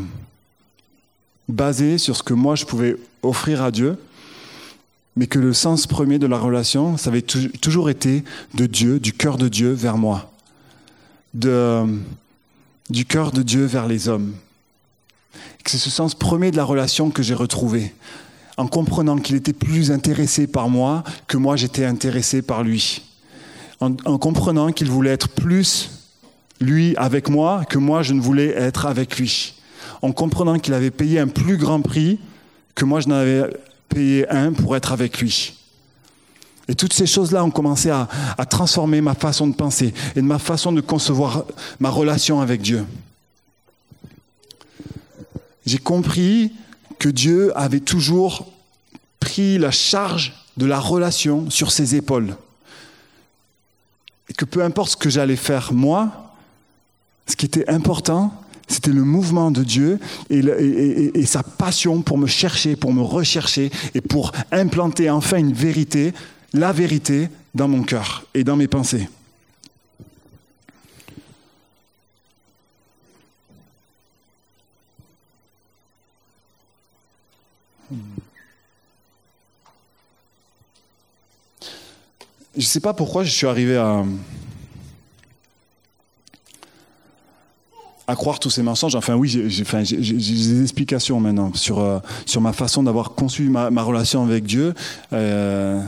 [1.47, 3.99] basée sur ce que moi je pouvais offrir à Dieu,
[5.15, 8.23] mais que le sens premier de la relation, ça avait toujours été
[8.53, 10.31] de Dieu, du cœur de Dieu vers moi,
[11.33, 11.85] de,
[12.89, 14.33] du cœur de Dieu vers les hommes.
[15.65, 17.93] C'est ce sens premier de la relation que j'ai retrouvé,
[18.57, 23.01] en comprenant qu'il était plus intéressé par moi que moi j'étais intéressé par lui
[23.79, 25.89] en, comprenant qu'il voulait être plus
[26.61, 29.55] lui avec moi que moi je ne voulais être avec lui.
[30.01, 32.19] En comprenant qu'il avait payé un plus grand prix
[32.75, 33.49] que moi je n'avais
[33.95, 35.53] payé un pour être avec lui.
[36.67, 40.25] Et toutes ces choses-là ont commencé à, à, transformer ma façon de penser et de
[40.25, 41.45] ma façon de concevoir
[41.79, 42.85] ma relation avec Dieu.
[45.65, 46.51] J'ai compris
[46.99, 48.51] que Dieu avait toujours
[49.19, 52.35] pris la charge de la relation sur ses épaules.
[54.29, 56.33] Et que peu importe ce que j'allais faire moi,
[57.27, 58.33] ce qui était important,
[58.67, 59.99] c'était le mouvement de Dieu
[60.29, 66.13] et, sa passion pour me chercher, pour me rechercher et pour implanter enfin une vérité,
[66.53, 69.07] la vérité dans mon cœur et dans mes pensées.
[82.57, 84.05] Je ne sais pas pourquoi je suis arrivé à,
[88.07, 88.95] à croire tous ces mensonges.
[88.95, 93.81] Enfin, oui, j'ai des explications maintenant sur, euh, sur ma façon d'avoir conçu ma, ma,
[93.81, 94.73] relation avec Dieu.
[95.13, 95.81] Euh,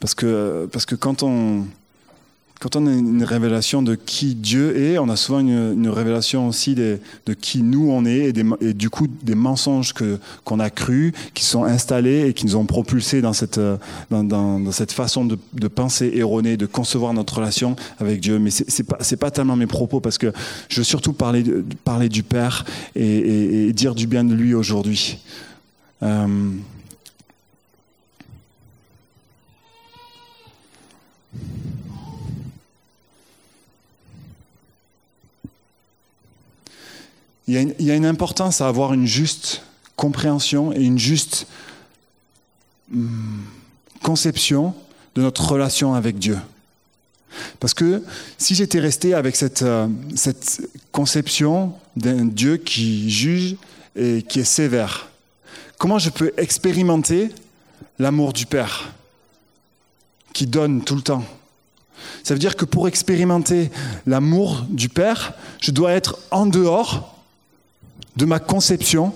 [0.00, 1.64] parce, que, parce que quand on
[2.62, 6.76] quand on a une révélation de qui Dieu est, on a souvent une, révélation aussi
[6.76, 7.00] de,
[7.40, 9.94] qui nous on est et, du coup des mensonges
[10.44, 13.60] qu'on a crus, qui sont installés et qui nous ont propulsés dans cette
[14.70, 18.38] cette façon de, penser erronée, de concevoir notre relation avec Dieu.
[18.38, 20.32] Mais c'est, pas c'est pas tellement mes propos parce que
[20.68, 21.42] je veux surtout parler
[22.08, 25.18] du Père et, et, dire du bien de lui aujourd'hui.
[26.04, 26.52] Euh,
[37.52, 39.62] il y, a une, importance à avoir une juste
[39.94, 41.46] compréhension et une juste
[42.90, 43.44] hum,
[44.02, 44.74] conception
[45.14, 46.38] de notre relation avec Dieu.
[47.60, 48.02] Parce que
[48.38, 50.62] si j'étais resté avec euh, cette
[50.92, 53.56] conception d'un Dieu qui juge
[53.96, 55.10] et qui est sévère,
[55.76, 57.30] comment je peux expérimenter
[57.98, 58.92] l'amour du Père
[60.32, 61.24] qui donne tout le temps?
[62.22, 63.70] Ça veut dire que pour expérimenter
[64.06, 67.11] l'amour du Père, je dois être en dehors
[68.16, 69.12] de ma conception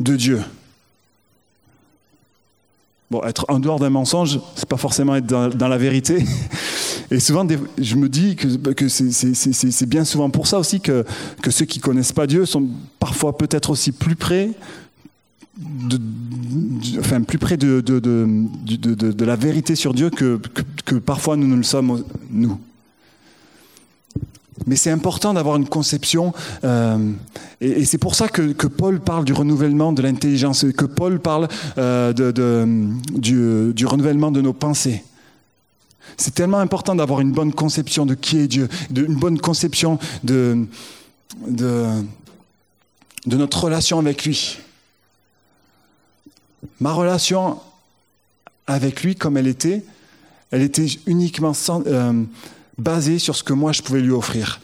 [0.00, 0.40] de Dieu.
[3.10, 6.24] Bon, être en dehors d'un mensonge, c'est pas forcément être dans, la vérité.
[7.10, 7.46] Et souvent,
[7.78, 11.04] je me dis que, c'est bien souvent pour ça aussi que,
[11.48, 14.50] ceux qui connaissent pas Dieu sont parfois peut-être aussi plus près
[15.56, 16.00] de,
[16.98, 22.58] enfin, plus près de, la vérité sur Dieu que parfois nous ne le sommes, nous.
[24.66, 26.32] Mais c'est important d'avoir une conception,
[26.64, 27.12] euh,
[27.60, 32.12] et, c'est pour ça que, Paul parle du renouvellement de l'intelligence, que Paul parle euh,
[32.12, 35.04] du, renouvellement de nos pensées.
[36.16, 40.66] C'est tellement important d'avoir une bonne conception de qui est Dieu, une bonne conception de
[43.26, 44.58] notre relation avec lui.
[46.80, 47.58] Ma relation
[48.66, 49.82] avec lui, comme elle était,
[50.50, 52.22] elle était uniquement sans, euh,
[52.78, 54.60] basé sur ce que moi je pouvais lui offrir.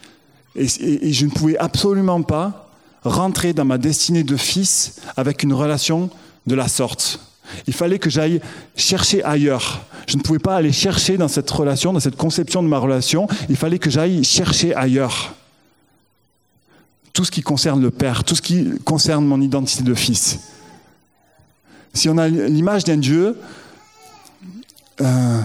[0.54, 0.66] Et,
[1.12, 2.70] je ne pouvais absolument pas
[3.04, 6.10] rentrer dans ma destinée de fils avec une relation
[6.46, 7.20] de la sorte.
[7.66, 8.40] Il fallait que j'aille
[8.76, 9.84] chercher ailleurs.
[10.06, 13.26] Je ne pouvais pas aller chercher dans cette relation, dans cette conception de ma relation.
[13.48, 15.34] Il fallait que j'aille chercher ailleurs.
[17.12, 20.38] Tout ce qui concerne le Père, tout ce qui concerne mon identité de fils.
[21.92, 23.36] Si on a l'image d'un Dieu
[25.00, 25.40] euh,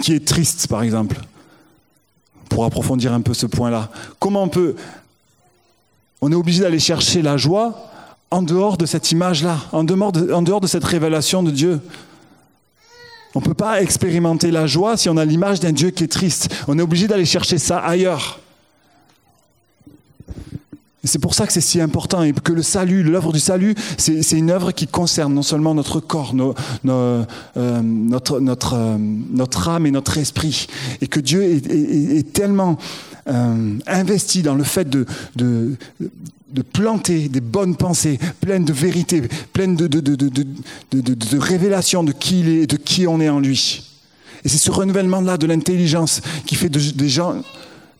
[0.00, 1.20] qui est triste, par exemple,
[2.52, 3.88] pour approfondir un peu ce point-là.
[4.18, 4.76] Comment on peut...
[6.20, 7.74] On est obligé d'aller chercher la joie
[8.30, 11.80] en dehors de cette image-là, en dehors, de, en dehors de cette révélation de Dieu.
[13.34, 16.12] On ne peut pas expérimenter la joie si on a l'image d'un Dieu qui est
[16.12, 16.54] triste.
[16.68, 18.38] On est obligé d'aller chercher ça ailleurs.
[21.04, 24.38] C'est pour ça que c'est si important et que le salut, l'œuvre du salut, c'est
[24.38, 26.32] une œuvre qui concerne non seulement notre corps,
[26.86, 27.24] euh,
[27.56, 30.68] euh, notre âme et notre esprit.
[31.00, 32.78] Et que Dieu est, tellement
[33.28, 35.06] euh, investi dans le fait de,
[36.72, 42.48] planter des bonnes pensées, pleines de vérité, pleines de, de, de, révélation de qui il
[42.48, 43.90] est et de qui on est en lui.
[44.44, 46.78] Et c'est ce renouvellement-là de l'intelligence qui fait de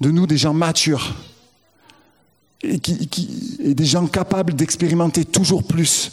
[0.09, 1.17] nous des gens matures
[2.63, 6.13] et, qui, qui, des gens capables d'expérimenter toujours plus.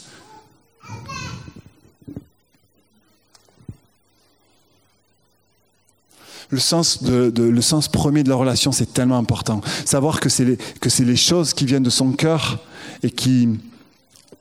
[6.50, 9.60] Le sens, le sens premier de la relation, c'est tellement important.
[9.84, 12.58] Savoir que c'est les, les choses qui viennent de son cœur
[13.04, 13.48] et qui,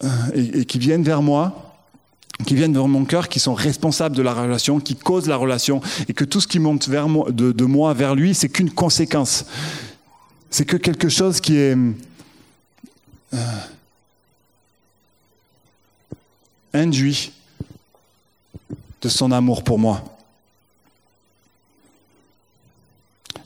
[0.03, 1.75] euh, et, qui viennent vers moi,
[2.47, 5.81] qui viennent vers mon cœur, qui sont responsables de la relation, qui causent la relation,
[6.07, 9.45] et que tout ce qui monte vers de moi vers lui, c'est qu'une conséquence.
[10.49, 11.77] C'est que quelque chose qui est
[13.33, 13.37] euh,
[16.73, 17.31] induit
[19.01, 20.03] de son amour pour moi.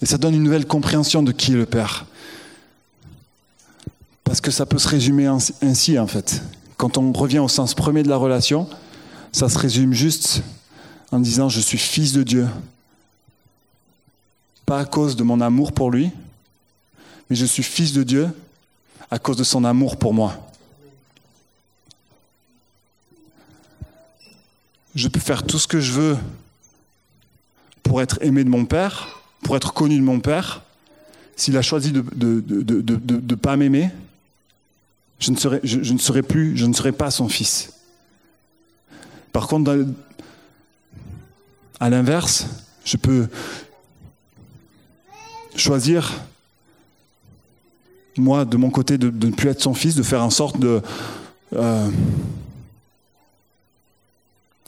[0.02, 2.06] Et ça donne une nouvelle compréhension de qui est le Père.
[4.24, 5.28] Parce que ça peut se résumer
[5.62, 6.42] ainsi, en fait.
[6.78, 8.68] Quand on revient au sens premier de la relation,
[9.32, 10.42] ça se résume juste
[11.12, 12.48] en disant je suis fils de Dieu.
[14.66, 16.12] Pas à cause de mon amour pour lui,
[17.34, 18.30] mais je suis fils de Dieu
[19.10, 20.52] à cause de son amour pour moi.
[24.94, 26.18] Je peux faire tout ce que je veux
[27.82, 30.62] pour être aimé de mon Père, pour être connu de mon Père.
[31.36, 33.90] S'il a choisi de ne de, de, pas m'aimer,
[35.18, 37.74] je ne, serai, je, ne serai plus, je ne serai pas son fils.
[39.32, 39.88] Par contre,
[41.80, 42.46] à l'inverse,
[42.86, 43.28] je peux
[45.56, 46.14] choisir,
[48.18, 50.82] moi, de mon côté, de, ne plus être son fils, de faire en sorte de...
[51.56, 51.90] Euh,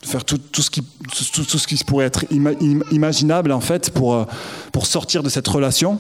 [0.04, 2.26] faire tout, ce qui, tout, pourrait être
[2.92, 4.26] imaginable en fait pour, euh,
[4.72, 6.00] pour sortir de cette relation.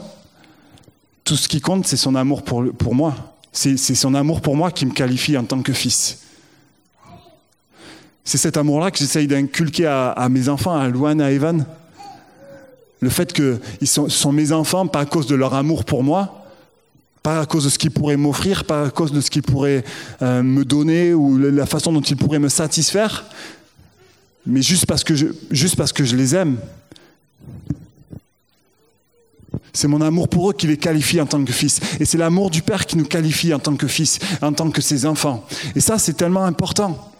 [1.23, 3.15] Tout ce qui compte, c'est son amour pour, pour moi.
[3.51, 6.19] C'est son amour pour moi qui me qualifie en tant que fils.
[8.23, 11.65] C'est cet amour-là que j'essaye d'inculquer à, mes enfants, à Luan, à Evan.
[12.99, 16.44] Le fait qu'ils sont, sont mes enfants, pas à cause de leur amour pour moi,
[17.25, 19.83] pas à cause de ce qu'ils pourraient m'offrir, pas à cause de ce qu'ils pourraient
[20.21, 23.25] euh, me donner ou la façon dont ils pourraient me satisfaire,
[24.45, 25.15] mais juste parce que
[25.49, 26.59] juste parce que je les aime.
[29.73, 31.79] C'est mon amour pour eux qui les qualifie en tant que fils.
[31.99, 34.79] Et c'est l'amour du Père qui nous qualifie en tant que fils, en tant que
[34.79, 35.47] ses enfants.
[35.75, 37.11] Et ça, c'est tellement important.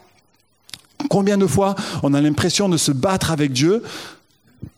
[1.09, 3.81] Combien de fois on a l'impression de se battre avec Dieu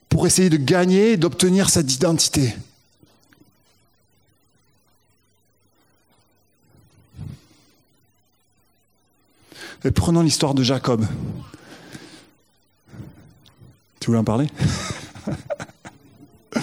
[0.07, 2.55] pour essayer de gagner, d'obtenir cette identité?
[9.87, 11.05] Et prenons l'histoire de Jacob.
[14.01, 14.47] Tu voulais en parler?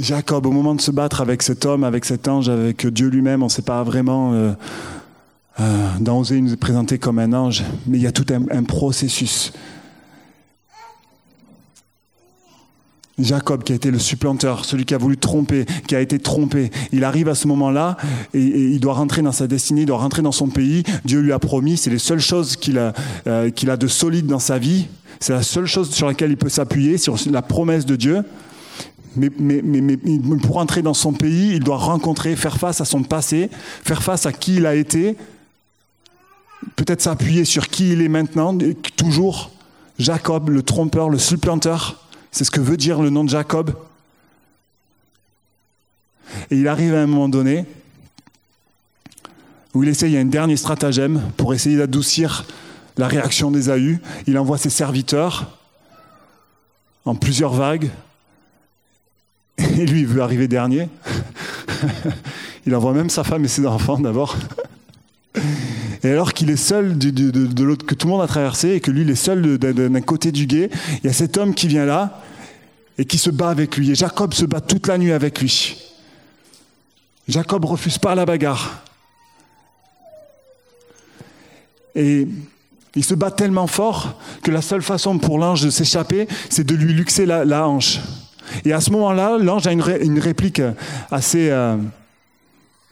[0.00, 3.44] Jacob, au moment de se battre avec cet homme, avec cet ange, avec Dieu lui-même,
[3.44, 4.54] on ne sait pas vraiment euh,
[5.60, 9.52] euh, d'oser nous présenter comme un ange, mais il y a tout un, processus.
[13.18, 16.70] Jacob, qui a été le supplanteur, celui qui a voulu tromper, qui a été trompé,
[16.92, 17.96] il arrive à ce moment-là
[18.32, 20.82] et, il doit rentrer dans sa destinée, il doit rentrer dans son pays.
[21.04, 22.92] Dieu lui a promis, c'est les seules choses qu'il a,
[23.26, 24.88] euh, qu'il a de solide dans sa vie.
[25.20, 28.22] C'est la seule chose sur laquelle il peut s'appuyer, sur la promesse de Dieu.
[29.16, 33.48] Mais, pour entrer dans son pays, il doit rencontrer, faire face à son passé,
[33.84, 35.16] faire face à qui il a été,
[36.74, 38.56] peut-être s'appuyer sur qui il est maintenant,
[38.96, 39.52] toujours
[40.00, 42.03] Jacob, le trompeur, le supplanteur.
[42.34, 43.76] C'est ce que veut dire le nom de Jacob.
[46.50, 47.64] Et il arrive à un moment donné
[49.72, 52.44] où il essaye un dernier stratagème pour essayer d'adoucir
[52.96, 54.00] la réaction d'Ésaü.
[54.26, 55.60] Il envoie ses serviteurs
[57.04, 57.88] en plusieurs vagues
[59.58, 60.88] et lui, il veut arriver dernier.
[62.66, 64.36] il envoie même sa femme et ses enfants d'abord.
[66.04, 68.90] Et alors qu'il est seul de, l'autre, que tout le monde a traversé, et que
[68.90, 70.70] lui, il est seul d'un côté du guet,
[71.02, 72.22] il y a cet homme qui vient là
[72.98, 73.90] et qui se bat avec lui.
[73.90, 75.76] Et Jacob se bat toute la nuit avec lui.
[77.26, 78.82] Jacob refuse pas la bagarre.
[81.94, 82.28] Et
[82.94, 86.74] il se bat tellement fort que la seule façon pour l'ange de s'échapper, c'est de
[86.74, 88.00] lui luxer la hanche.
[88.64, 90.62] Et à ce moment-là, l'ange a une, réplique
[91.10, 91.76] assez, euh,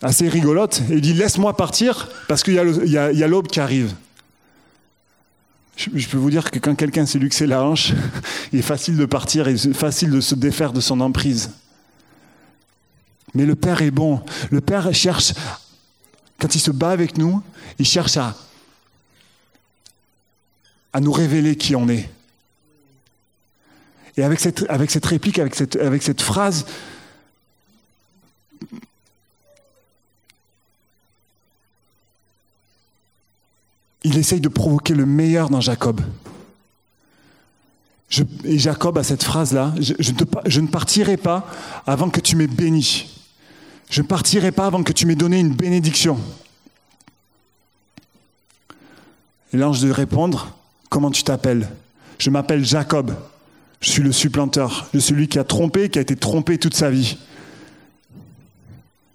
[0.02, 0.82] assez rigolote.
[0.90, 2.58] il dit Laisse-moi partir parce qu'il y
[2.98, 3.94] a l'aube qui arrive.
[5.76, 7.92] Je, peux vous dire que quand quelqu'un s'est luxé la hanche,
[8.52, 11.50] il est facile de partir et facile de se défaire de son emprise.
[13.34, 14.20] Mais le Père est bon.
[14.50, 15.32] Le Père cherche,
[16.38, 17.42] quand il se bat avec nous,
[17.78, 18.36] il cherche à,
[20.92, 22.10] à nous révéler qui on est.
[24.18, 26.66] Et avec cette, avec cette réplique, avec cette, avec cette phrase,
[34.04, 36.00] il essaye de provoquer le meilleur dans Jacob.
[38.44, 41.46] et Jacob a cette phrase-là, je, ne partirai pas
[41.86, 43.06] avant que tu m'aies béni.
[43.90, 46.18] Je ne partirai pas avant que tu m'aies donné une bénédiction.
[49.52, 50.56] Et l'ange de répondre,
[50.88, 51.68] comment tu t'appelles?
[52.18, 53.14] Je m'appelle Jacob.
[53.80, 54.88] Je suis le supplanteur.
[54.94, 57.18] Je suis celui qui a trompé, qui a été trompé toute sa vie.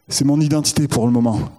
[0.10, 1.57] C'est mon identité pour le moment.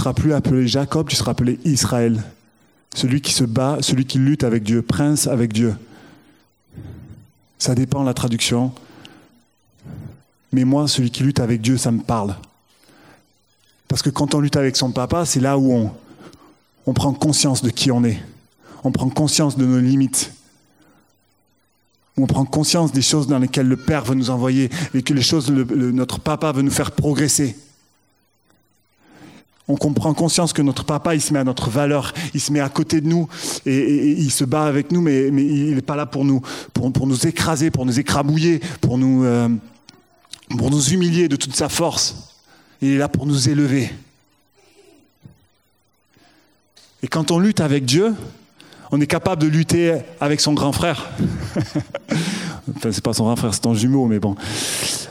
[0.00, 2.22] Seras plus appelé Jacob, tu seras appelé Israël.
[2.94, 5.74] Celui qui se bat, celui qui lutte avec Dieu, prince avec Dieu.
[7.58, 8.72] Ça dépend de la traduction.
[10.52, 12.34] Mais moi, celui qui lutte avec Dieu, ça me parle.
[13.86, 15.92] Parce que quand on lutte avec son papa, c'est là où on,
[16.86, 18.20] on prend conscience de qui on est.
[18.82, 20.32] On prend conscience de nos limites.
[22.16, 25.22] On prend conscience des choses dans lesquelles le Père veut nous envoyer et que les
[25.22, 27.56] choses, notre papa veut nous faire progresser.
[29.70, 32.58] On comprend conscience que notre papa, il se met à notre valeur, il se met
[32.58, 33.28] à côté de nous
[33.66, 36.42] et, il se bat avec nous, mais, il n'est pas là pour nous,
[37.24, 39.48] écraser, pour nous écrabouiller, euh,
[40.58, 42.34] pour nous humilier de toute sa force.
[42.82, 43.92] Il est là pour nous élever.
[47.04, 48.12] Et quand on lutte avec Dieu,
[48.92, 51.10] on est capable de lutter avec son grand frère.
[52.76, 54.34] enfin, c'est pas son grand frère, c'est ton jumeau, mais bon.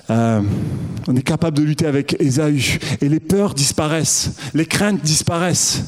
[0.10, 0.42] Euh,
[1.08, 2.80] on est capable de lutter avec Ésaü.
[3.02, 5.84] Et les peurs disparaissent, les craintes disparaissent.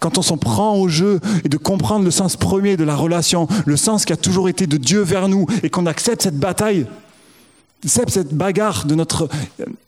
[0.00, 3.48] Quand on s'en prend au jeu et de comprendre le sens premier de la relation,
[3.66, 6.86] le sens qui a toujours été de Dieu vers nous, et qu'on accepte cette bataille,
[7.86, 9.28] cette bagarre de notre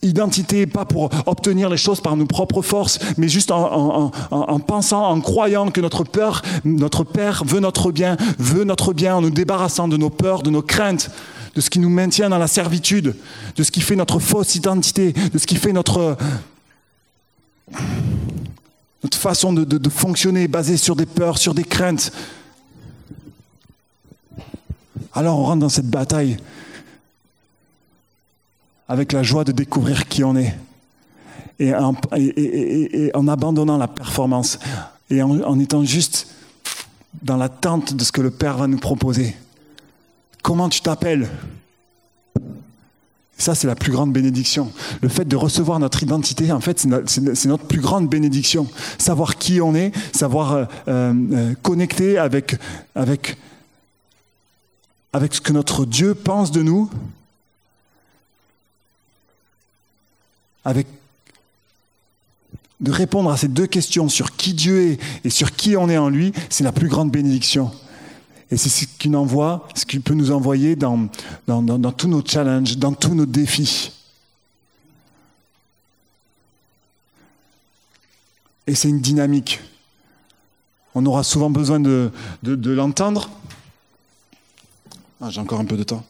[0.00, 4.10] identité, pas pour obtenir les choses par nos propres forces, mais juste en,
[4.66, 9.20] pensant, en croyant que notre peur, notre Père veut notre bien, veut notre bien, en
[9.20, 11.10] nous débarrassant de nos peurs, de nos craintes,
[11.54, 13.14] de ce qui nous maintient dans la servitude,
[13.56, 16.16] de ce qui fait notre fausse identité, de ce qui fait notre,
[19.02, 22.10] notre façon de, de fonctionner basée sur des peurs, sur des craintes.
[25.14, 26.38] Alors on rentre dans cette bataille
[28.92, 30.54] avec la joie de découvrir qui on est.
[31.58, 31.94] Et en,
[33.26, 34.58] abandonnant la performance
[35.08, 36.26] et en, étant juste
[37.22, 39.34] dans l'attente de ce que le Père va nous proposer.
[40.42, 41.30] Comment tu t'appelles?
[43.38, 44.70] Ça, c'est la plus grande bénédiction.
[45.00, 48.68] Le fait de recevoir notre identité, en fait, c'est notre plus grande bénédiction.
[48.98, 52.56] Savoir qui on est, savoir euh, euh, connecter avec,
[52.94, 53.38] avec,
[55.14, 56.90] avec ce que notre Dieu pense de nous,
[60.64, 60.86] avec
[62.80, 65.98] de répondre à ces deux questions sur qui Dieu est et sur qui on est
[65.98, 67.70] en lui, c'est la plus grande bénédiction.
[68.50, 71.08] Et c'est ce qu'il envoie, ce qu'il peut nous envoyer dans,
[71.96, 73.92] tous nos challenges, dans tous nos défis.
[78.66, 79.60] Et c'est une dynamique.
[80.94, 82.10] On aura souvent besoin de,
[82.42, 83.30] de, de l'entendre.
[85.20, 86.04] Ah, J'ai encore un peu de temps.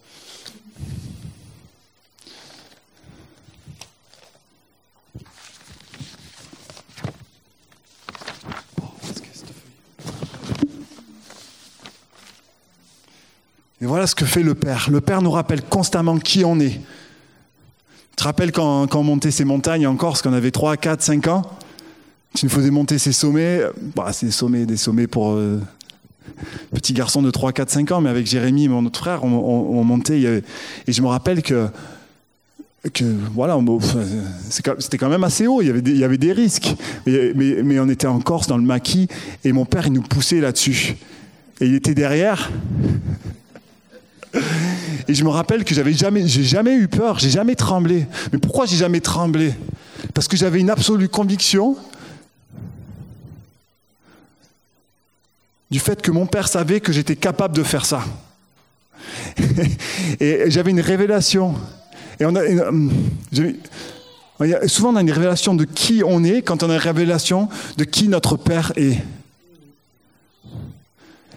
[13.82, 14.88] Et voilà ce que fait le Père.
[14.92, 16.70] Le Père nous rappelle constamment qui on est.
[18.10, 21.02] Tu te rappelles quand, quand on montait ces montagnes en Corse, qu'on avait 3, 4,
[21.02, 21.42] 5 ans?
[22.36, 23.60] Tu nous faisais monter ces sommets.
[23.96, 25.60] Bah, c'est des sommets, des sommets pour euh,
[26.72, 30.20] petits garçons de 3, 4, 5 ans, mais avec Jérémy, mon autre frère, on, montait.
[30.20, 31.68] et je me rappelle que
[32.92, 33.56] que voilà,
[34.48, 36.74] c'était quand même assez haut, il y avait des, il y avait des risques.
[37.06, 39.08] Mais, mais, mais, on était en Corse, dans le maquis,
[39.44, 40.96] et mon père, il nous poussait là-dessus.
[41.60, 42.50] Et il était derrière,
[45.08, 48.06] et je me rappelle que j'avais jamais, j'ai jamais eu peur, j'ai jamais tremblé.
[48.32, 49.54] Mais pourquoi j'ai jamais tremblé?
[50.14, 51.76] Parce que j'avais une absolue conviction
[55.70, 58.04] du fait que mon père savait que j'étais capable de faire ça.
[60.20, 61.54] et j'avais une révélation.
[62.20, 62.42] Et on a,
[64.68, 67.84] souvent on a une révélation de qui on est quand on a une révélation de
[67.84, 68.98] qui notre père est.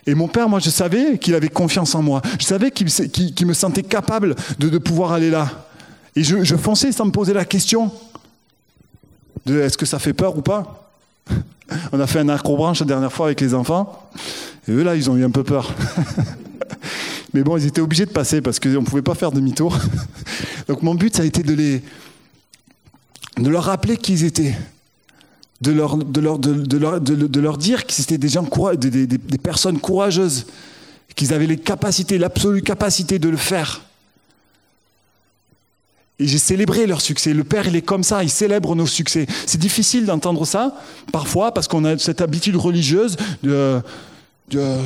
[0.08, 2.22] Et mon père, moi, je savais qu'il avait confiance en moi.
[2.40, 5.68] Je savais qu'il me sentait capable de, pouvoir aller là.
[6.16, 7.92] Et je, fonçais sans me poser la question
[9.46, 10.92] de est-ce que ça fait peur ou pas.
[11.92, 14.10] On a fait un acrobranche la dernière fois avec les enfants.
[14.68, 15.74] Et eux, là, ils ont eu un peu peur.
[17.34, 19.78] Mais bon, ils étaient obligés de passer parce qu'on ne pouvait pas faire demi-tour.
[20.68, 21.82] Donc mon but, ça a été de, les,
[23.38, 24.56] de leur rappeler qui ils étaient
[25.62, 30.46] de leur, dire que c'était des, des personnes courageuses,
[31.16, 33.82] qu'ils avaient les capacités, l'absolue capacité de le faire.
[36.20, 37.34] Et j'ai célébré leur succès.
[37.34, 39.28] Le Père, il est comme ça, il célèbre nos succès.
[39.46, 40.76] C'est difficile d'entendre ça,
[41.12, 43.82] parfois, parce qu'on a cette habitude religieuse de,
[44.50, 44.78] de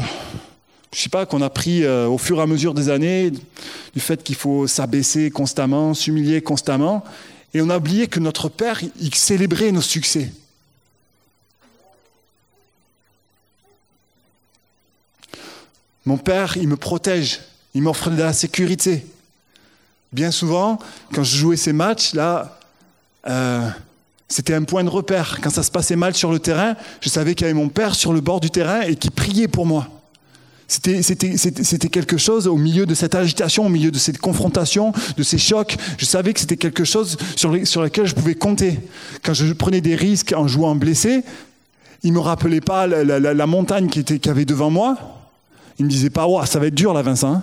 [0.93, 3.99] je sais pas, qu'on a pris euh, au fur et à mesure des années, du
[3.99, 7.03] fait qu'il faut s'abaisser constamment, s'humilier constamment.
[7.53, 10.31] Et on a oublié que notre Père, il célébrait nos succès.
[16.09, 17.39] Mon père, il me protège,
[17.75, 19.05] il m'offre de la sécurité.
[20.11, 20.79] Bien souvent,
[21.13, 22.57] quand je jouais ces matchs, là,
[23.27, 23.69] euh,
[24.27, 25.37] c'était un point de repère.
[25.39, 27.93] Quand ça se passait mal sur le terrain, je savais qu'il y avait mon père
[27.93, 29.87] sur le bord du terrain et qui priait pour moi.
[30.67, 35.37] C'était quelque chose au milieu de cette agitation, au milieu de cette confrontation, de ces
[35.37, 35.77] chocs.
[35.99, 38.79] Je savais que c'était quelque chose sur, lequel je pouvais compter.
[39.23, 41.23] Quand je prenais des risques en jouant blessé,
[42.01, 45.18] il me rappelait pas la, montagne qui était, qu'il y avait devant moi.
[45.79, 47.41] Il me disait pas, wow, ça va être dur là, Vincent.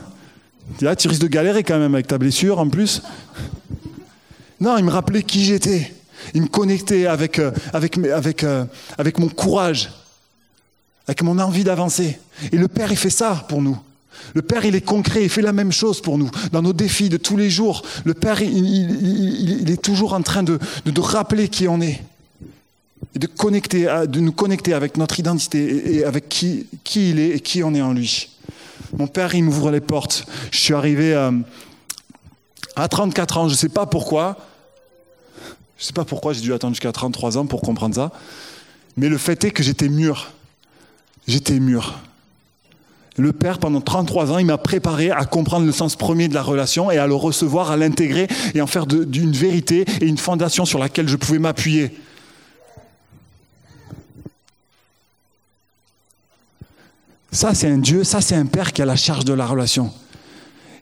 [0.80, 0.95] Hein.
[0.97, 3.03] Tu risques de galérer quand même avec ta blessure en plus.
[4.61, 5.93] Non, il me rappelait qui j'étais.
[6.34, 8.64] Il me connectait avec, euh, euh,
[8.99, 9.91] avec mon courage,
[11.07, 12.18] avec mon envie d'avancer.
[12.53, 13.78] Et le Père, il fait ça pour nous.
[14.34, 16.30] Le Père, il est concret, il fait la même chose pour nous.
[16.53, 20.59] Dans nos défis de tous les jours, le Père, il, est toujours en train de,
[20.84, 22.03] de, rappeler qui on est.
[23.17, 27.75] Et de, nous connecter avec notre identité et avec qui, il est et qui on
[27.75, 28.29] est en lui.
[28.97, 30.27] Mon Père, il m'ouvre les portes.
[30.53, 31.33] Je suis arrivé à,
[32.77, 34.37] à 34 ans, je ne sais pas pourquoi.
[35.79, 38.12] Je ne sais pas pourquoi j'ai dû attendre jusqu'à 33 ans pour comprendre ça.
[38.97, 40.33] Mais le fait est que j'étais mûr
[41.27, 41.99] j'étais mûr.
[43.19, 46.43] Le Père, pendant 33 ans, il m'a préparé à comprendre le sens premier de la
[46.43, 50.67] relation et à le recevoir, à l'intégrer et en faire d'une vérité et une fondation
[50.67, 51.97] sur laquelle je pouvais m'appuyer.
[57.33, 59.93] Ça, c'est un Dieu, ça, c'est un Père qui a la charge de la relation.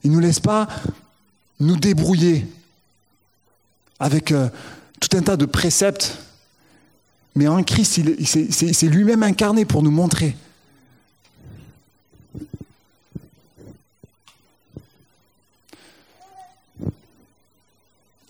[0.03, 0.69] Il ne nous laisse pas
[1.61, 2.47] nous débrouiller
[3.99, 4.49] avec euh,
[5.01, 6.19] tout un tas de préceptes
[7.35, 10.37] mais en Christ, c'est lui-même incarné pour nous montrer.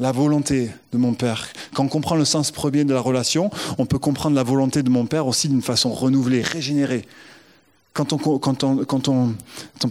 [0.00, 1.48] La volonté de mon Père.
[1.74, 4.90] Quand on comprend le sens premier de la relation, on peut comprendre la volonté de
[4.90, 7.06] mon Père aussi d'une façon renouvelée, régénérée.
[7.94, 9.34] Quand on,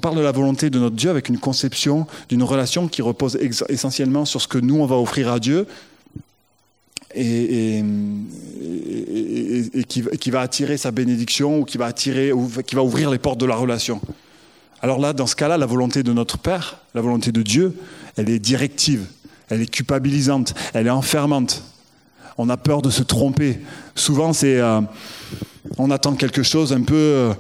[0.02, 3.38] parle de la volonté de notre Dieu avec une conception d'une relation qui repose
[3.70, 5.66] essentiellement sur ce que nous, on va offrir à Dieu,
[7.16, 7.82] et,
[9.88, 12.32] qui, va attirer sa bénédiction ou qui va attirer
[12.66, 14.02] qui va ouvrir les portes de la relation.
[14.82, 17.74] Alors là, dans ce cas-là, la volonté de notre Père, la volonté de Dieu,
[18.18, 19.06] elle est directive,
[19.48, 21.64] elle est culpabilisante, elle est enfermante.
[22.38, 23.60] On a peur de se tromper.
[23.96, 24.82] Souvent, c'est euh,
[25.78, 27.34] on attend quelque chose un peu euh,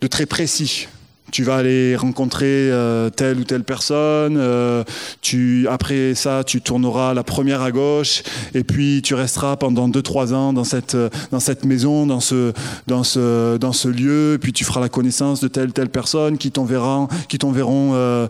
[0.00, 0.88] de très précis
[1.32, 4.84] tu vas aller rencontrer euh, telle ou telle personne, euh,
[5.22, 8.22] tu, après ça, tu tourneras la première à gauche,
[8.54, 10.96] et puis tu resteras pendant 2-3 ans dans cette,
[11.30, 12.52] dans cette maison, dans ce,
[12.86, 16.36] dans, ce, dans ce lieu, et puis tu feras la connaissance de telle telle personne
[16.36, 18.28] qui t'enverront, qui t'enverront euh,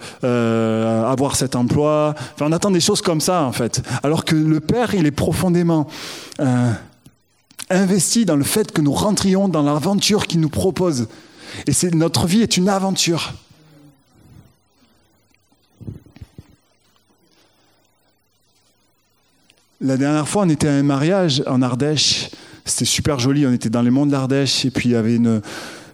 [1.05, 2.15] avoir cet emploi.
[2.35, 3.83] Enfin, on attend des choses comme ça, en fait.
[4.05, 5.89] Alors que le Père, il est profondément
[7.71, 11.09] investi dans le fait que nous rentrions dans l'aventure qu'il nous propose.
[11.67, 13.35] Et notre vie est une aventure.
[19.81, 22.31] La dernière fois, on était à un mariage en Ardèche.
[22.65, 23.47] C'était super joli.
[23.47, 24.65] On était dans les monts de l'Ardèche.
[24.65, 25.43] Et puis, il y avait une.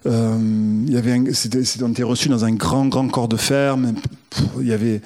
[0.06, 0.38] Euh,
[0.86, 3.94] il y avait on était reçu dans un grand, grand corps de ferme.
[4.60, 5.00] Il y avait,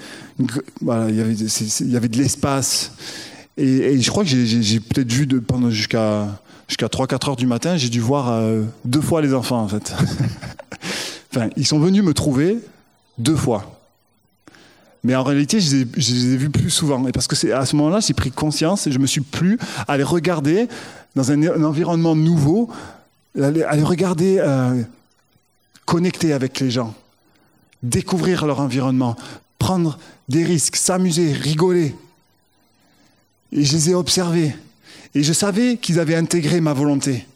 [0.81, 2.93] voilà, il y avait, il y avait de l'espace.
[3.57, 7.77] Et, je crois que j'ai, peut-être vu de, pendant jusqu'à jusqu'à 3-4 heures du matin,
[7.77, 9.95] j'ai dû voir euh, deux fois les enfants en fait.
[11.35, 12.59] enfin, ils sont venus me trouver
[13.19, 13.83] deux fois.
[15.05, 17.07] Mais en réalité, je les ai, vus plus souvent.
[17.09, 19.59] Et parce que à ce moment-là, j'ai pris conscience et je me suis plus
[19.89, 20.69] à les regarder
[21.17, 22.71] dans un, environnement nouveau,
[23.41, 24.81] à les, regarder euh,
[25.87, 26.95] connectés avec les gens,
[27.83, 29.17] découvrir leur environnement,
[29.59, 29.99] prendre
[30.29, 31.95] des risques, s'amuser, rigoler.
[33.51, 34.55] Et je les ai observés.
[35.15, 37.27] Et je savais qu'ils avaient intégré ma volonté.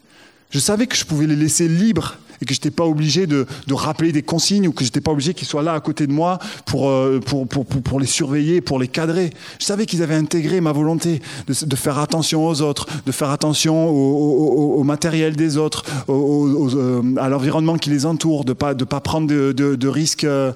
[0.49, 3.45] Je savais que je pouvais les laisser libres et que je n'étais pas obligé de,
[3.71, 6.11] rappeler des consignes ou que je n'étais pas obligé qu'ils soient là à côté de
[6.11, 6.39] moi
[6.75, 9.31] euh, pour, pour, pour, pour, les surveiller, pour les cadrer.
[9.59, 13.89] Je savais qu'ils avaient intégré ma volonté de, faire attention aux autres, de faire attention
[13.89, 19.01] au, matériel des autres, euh, à l'environnement qui les entoure, de ne pas, de pas
[19.01, 20.51] prendre de, de, risques euh,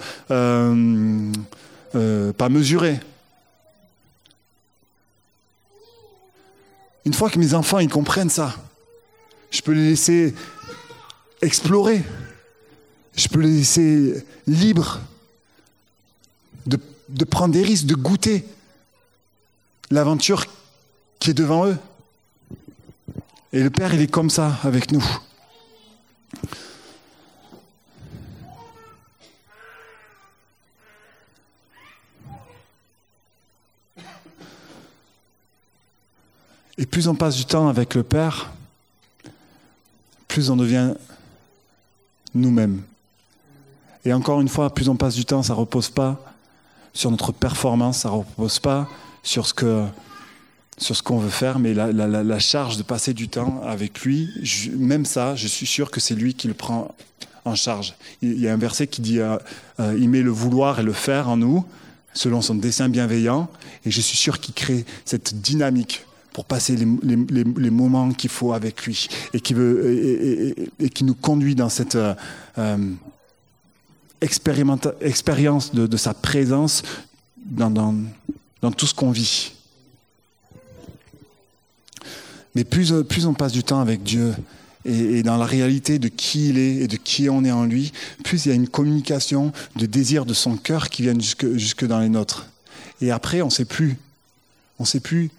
[2.37, 2.99] pas mesurés.
[7.05, 8.55] Une fois que mes enfants ils comprennent ça,
[9.49, 10.33] je peux les laisser
[11.41, 12.03] explorer.
[13.15, 14.99] Je peux les laisser libres
[16.65, 16.79] de,
[17.09, 18.45] de prendre des risques, de goûter
[19.89, 20.45] l'aventure
[21.19, 21.77] qui est devant eux.
[23.53, 25.03] Et le Père, il est comme ça avec nous.
[36.77, 38.51] Et plus on passe du temps avec le Père,
[40.27, 40.93] plus on devient
[42.33, 42.81] nous-mêmes.
[44.05, 46.33] Et encore une fois, plus on passe du temps, ça ne repose pas
[46.93, 48.89] sur notre performance, ça ne repose pas
[49.23, 49.85] sur ce, que,
[50.77, 54.29] sur ce qu'on veut faire, mais la, charge de passer du temps avec lui,
[54.75, 56.95] même ça, je suis sûr que c'est lui qui le prend
[57.45, 57.95] en charge.
[58.21, 59.37] Il y a un verset qui dit euh,
[59.79, 61.65] euh, Il met le vouloir et le faire en nous,
[62.13, 63.49] selon son dessein bienveillant,
[63.85, 68.85] et je suis sûr qu'il crée cette dynamique pour passer les, moments qu'il faut avec
[68.85, 71.97] lui et qui, veut, et, qui nous conduit dans cette
[72.57, 72.77] euh,
[74.21, 76.83] expérience de, sa présence
[77.37, 77.69] dans,
[78.61, 79.51] dans tout ce qu'on vit.
[82.55, 84.33] Mais plus, plus on passe du temps avec Dieu
[84.85, 87.91] et, dans la réalité de qui il est et de qui on est en lui,
[88.23, 91.85] plus il y a une communication de désir de son cœur qui viennent jusque, jusque
[91.85, 92.47] dans les nôtres.
[93.01, 93.97] Et après, on ne sait plus.
[94.79, 95.29] On ne sait plus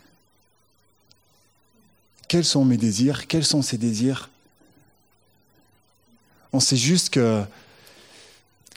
[2.29, 4.31] quels sont mes désirs, quels sont ses désirs?
[6.53, 7.19] On sait juste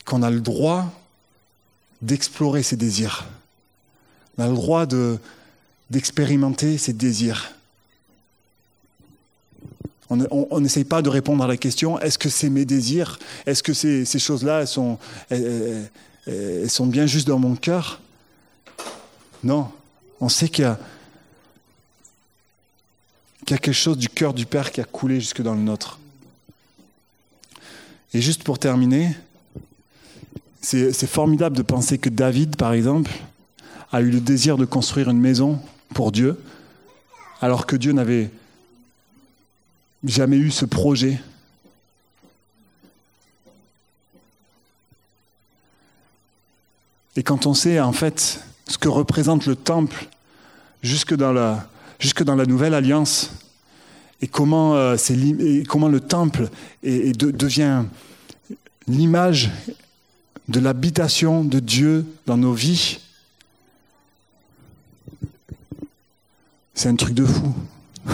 [0.05, 0.91] qu'on a le droit
[2.01, 3.27] d'explorer ses désirs.
[4.37, 5.17] On a le droit de,
[5.89, 7.51] d'expérimenter ses désirs.
[10.09, 13.17] On n'essaye pas de répondre à la question est-ce que c'est mes désirs?
[13.47, 14.99] Est-ce que ces, choses-là sont,
[16.67, 17.99] sont bien juste dans mon cœur?
[19.43, 19.71] Non.
[20.21, 20.79] On sait qu'il y, a,
[23.45, 25.61] qu'il y a quelque chose du cœur du Père qui a coulé jusque dans le
[25.61, 25.99] nôtre.
[28.13, 29.15] Et juste pour terminer,
[30.61, 33.11] c'est formidable de penser que David, par exemple,
[33.91, 35.61] a eu le désir de construire une maison
[35.93, 36.41] pour Dieu,
[37.39, 38.31] alors que Dieu n'avait
[40.03, 41.21] jamais eu ce projet.
[47.15, 50.07] Et quand on sait en fait ce que représente le temple
[50.81, 51.67] jusque dans la,
[51.99, 53.31] jusque dans la nouvelle alliance,
[54.21, 56.49] et comment, euh, le temple
[56.83, 57.83] devient
[58.87, 59.51] l'image
[60.47, 62.99] de l'habitation de Dieu dans nos vies,
[66.73, 67.53] c'est un truc de fou.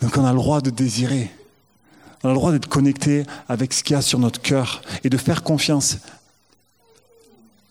[0.00, 1.30] Donc on a le droit de désirer.
[2.22, 5.10] On a le droit d'être connecté avec ce qu'il y a sur notre cœur et
[5.10, 5.98] de faire confiance.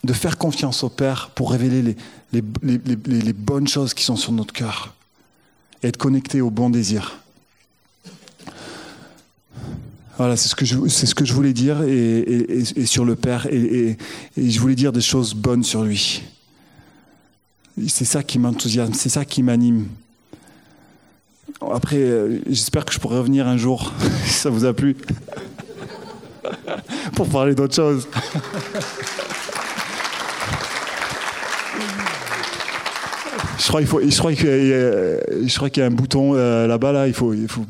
[0.04, 1.95] De faire confiance au Père pour révéler
[2.32, 4.93] les, bonnes choses qui sont sur notre cœur.
[5.84, 7.20] Et être connecté au bon désir.
[10.18, 13.47] Voilà, c'est ce que je, ce que je voulais dire et, et, sur le Père.
[13.52, 13.97] Et,
[14.38, 16.24] je voulais dire des choses bonnes sur lui.
[17.88, 19.88] C'est ça qui m'enthousiasme, c'est ça qui m'anime.
[21.62, 23.93] Après, euh, j'espère que je pourrai revenir un jour,
[24.26, 24.95] si ça vous a plu,
[27.16, 28.08] pour parler d'autre chose.
[33.60, 36.93] Je crois, qu'il faut, je crois qu'il y, qu'il y a un bouton euh, là-bas,
[36.93, 37.66] là, il faut, il faut,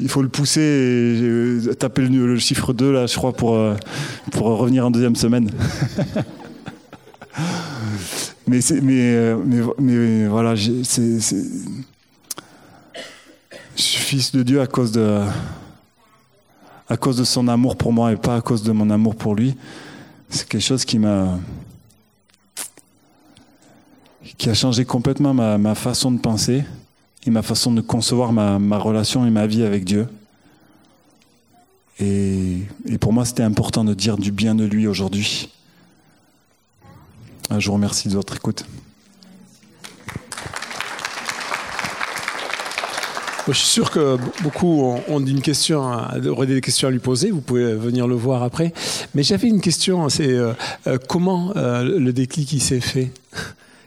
[0.00, 3.74] il faut le pousser et taper le, chiffre 2, là, je crois, pour, euh,
[4.30, 5.50] pour revenir en deuxième semaine.
[8.46, 11.18] mais, mais, mais, mais, voilà, c'est
[13.76, 15.22] je suis fils de Dieu à cause de,
[16.88, 19.34] à cause de son amour pour moi et pas à cause de mon amour pour
[19.34, 19.56] lui.
[20.28, 21.38] C'est quelque chose qui m'a
[24.38, 26.64] qui a changé complètement ma, façon de penser
[27.26, 30.08] et ma façon de concevoir ma, relation et ma vie avec Dieu.
[32.00, 32.62] Et,
[33.00, 35.48] pour moi, c'était important de dire du bien de lui aujourd'hui.
[37.56, 38.64] Je vous remercie de votre écoute.
[43.48, 45.82] Je suis sûr que beaucoup ont une question,
[46.28, 47.32] auraient des questions à lui poser.
[47.32, 48.72] Vous pouvez venir le voir après.
[49.14, 50.08] Mais j'avais une question.
[50.08, 50.52] C'est euh,
[50.86, 53.10] euh, comment euh, le déclic s'est fait?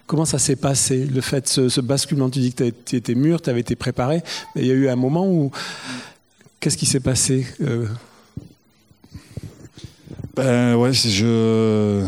[0.07, 3.41] Comment ça s'est passé Le fait, ce, ce basculement, tu dis que tu étais mûr,
[3.41, 4.21] tu avais été préparé,
[4.55, 5.51] mais il y a eu un moment où.
[6.59, 7.45] Qu'est-ce qui s'est passé
[10.35, 12.05] Ben ouais, je.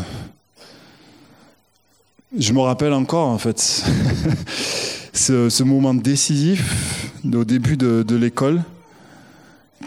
[2.36, 3.58] Je me rappelle encore en fait
[5.14, 8.62] ce, ce moment décisif au début de, l'école.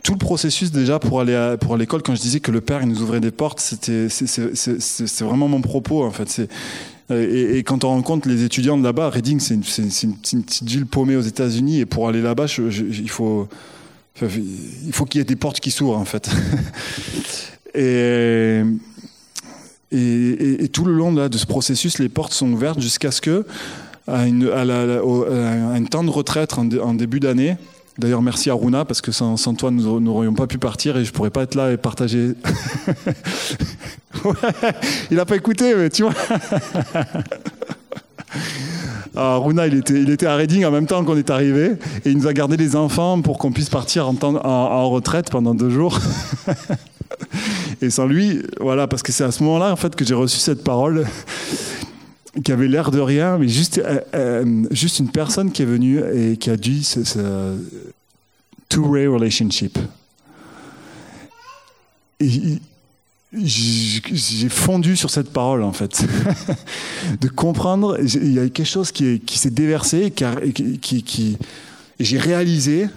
[0.03, 2.81] Tout le processus déjà pour aller à, pour l'école, quand je disais que le père
[2.81, 6.49] il nous ouvrait des portes, c'était c'est vraiment mon propos en fait.
[7.11, 9.61] Et, et, quand on rencontre les étudiants de là-bas, Reading c'est une,
[10.13, 13.47] petite ville paumée aux États-Unis et pour aller là-bas, il faut
[14.21, 16.29] il faut qu'il y ait des portes qui s'ouvrent en fait.
[17.75, 18.63] et,
[20.71, 23.45] tout le long de ce processus, les portes sont ouvertes jusqu'à ce que
[24.07, 27.57] à, une, à, un temps de retraite en, début d'année.
[27.97, 31.11] D'ailleurs, merci à Runa, parce que sans, toi, nous n'aurions pas pu partir et je
[31.11, 32.33] pourrais pas être là et partager.
[35.11, 36.13] il n'a pas écouté, mais tu vois.
[39.15, 41.73] Alors, Runa, il était, à Reading en même temps qu'on est arrivé
[42.05, 45.29] et il nous a gardé les enfants pour qu'on puisse partir en, en, en retraite
[45.29, 45.99] pendant deux jours.
[47.81, 50.37] et sans lui, voilà, parce que c'est à ce moment-là en fait que j'ai reçu
[50.37, 51.05] cette parole
[52.43, 55.99] qui avait l'air de rien, mais juste, euh, euh, juste une personne qui est venue
[56.13, 57.57] et qui a dit ce, ce
[58.79, 59.77] relationship.
[63.33, 66.05] J'ai fondu sur cette parole en fait,
[67.21, 67.97] de comprendre.
[67.99, 71.37] Il y a quelque chose qui, s'est déversé, qui, qui, qui
[71.99, 72.87] j'ai réalisé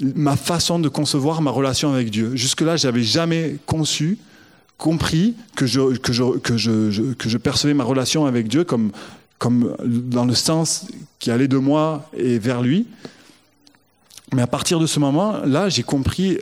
[0.00, 2.36] ma façon de concevoir ma relation avec Dieu.
[2.36, 4.18] Jusque-là, j'avais jamais conçu
[4.78, 8.92] compris que je, que je, que je, que je percevais ma relation avec Dieu comme,
[9.38, 10.86] comme dans le sens
[11.18, 12.86] qui allait de moi et vers lui.
[14.32, 16.38] Mais à partir de ce moment-là, j'ai compris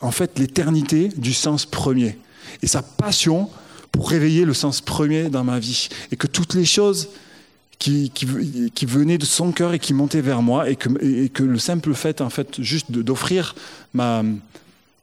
[0.00, 2.16] en fait l'éternité du sens premier
[2.62, 3.50] et sa passion
[3.92, 7.08] pour réveiller le sens premier dans ma vie et que toutes les choses
[7.78, 8.26] qui, qui,
[8.72, 11.58] qui venaient de son cœur et qui montaient vers moi et que, et que le
[11.58, 13.56] simple fait en fait juste d'offrir
[13.94, 14.22] ma,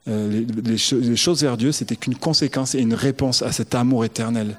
[0.06, 4.56] euh, les, choses vers Dieu, c'était qu'une conséquence et une réponse à cet amour éternel.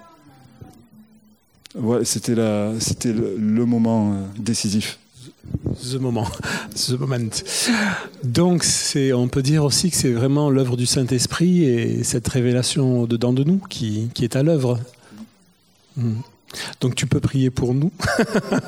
[2.03, 4.99] c'était le, moment euh, décisif.
[5.79, 6.27] Ce moment,
[6.75, 7.17] ce moment.
[8.23, 8.63] Donc,
[9.15, 13.43] on peut dire aussi que c'est vraiment l'œuvre du Saint-Esprit et cette révélation dedans de
[13.43, 14.79] nous qui, est à l'œuvre.
[15.97, 16.17] Hmm.
[16.81, 17.91] Donc, tu peux prier pour nous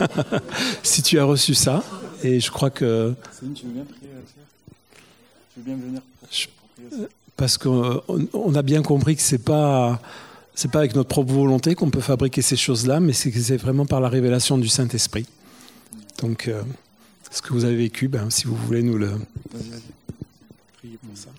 [0.84, 1.84] si tu as reçu ça.
[2.24, 3.14] Et je crois que.
[3.32, 4.10] Céline, tu veux bien prier
[5.56, 6.02] Je veux bien venir.
[7.38, 10.00] Parce qu'on a bien compris que c'est pas
[10.54, 14.02] c'est pas avec notre propre volonté qu'on peut fabriquer ces choses-là, mais c'est vraiment par
[14.02, 15.26] la révélation du Saint-Esprit.
[16.20, 16.62] Donc, euh,
[17.32, 19.12] ce que vous avez vécu, ben, si vous voulez nous le.
[20.78, 21.30] Priez pour ça.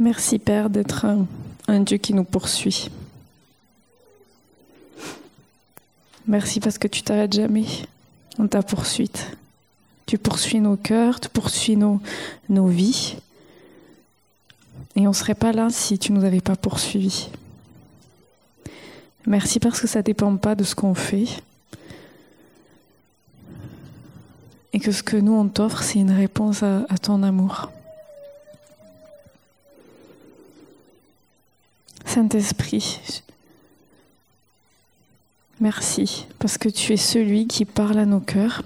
[0.00, 1.06] Merci Père d'être
[1.66, 2.88] un, Dieu qui nous poursuit.
[6.28, 7.66] Merci parce que tu t'arrêtes jamais
[8.38, 9.36] dans ta poursuite.
[10.06, 12.00] Tu poursuis nos cœurs, tu poursuis nos,
[12.48, 13.16] vies.
[14.94, 17.30] Et on ne serait pas là si tu ne nous avais pas poursuivis.
[19.26, 21.26] Merci parce que ça ne dépend pas de ce qu'on fait.
[24.72, 27.72] Et que ce que nous, on t'offre, c'est une réponse à ton amour.
[32.18, 33.22] Saint-Esprit,
[35.60, 38.64] merci parce que tu es celui qui parle à nos cœurs.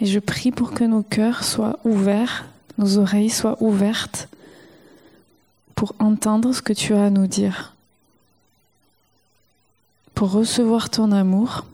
[0.00, 2.46] Et je prie pour que nos cœurs soient ouverts,
[2.78, 4.30] nos oreilles soient ouvertes
[5.74, 7.74] pour entendre ce que tu as à nous dire,
[10.14, 11.66] pour recevoir ton amour,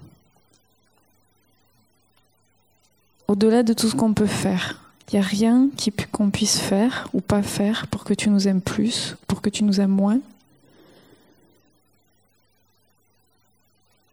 [3.28, 4.80] au-delà de tout ce qu'on peut faire.
[5.12, 5.68] Il n'y a rien
[6.10, 9.62] qu'on puisse faire ou pas faire pour que tu nous aimes plus, pour que tu
[9.62, 10.18] nous aimes moins.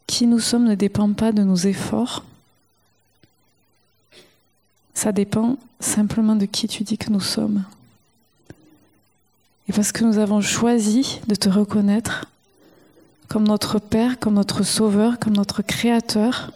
[0.07, 2.23] Qui nous sommes ne dépend pas de nos efforts.
[4.93, 7.63] Ça dépend simplement de qui tu dis que nous sommes.
[9.69, 12.25] Et parce que nous avons choisi de te reconnaître
[13.27, 16.51] comme notre Père, comme notre Sauveur, comme notre Créateur,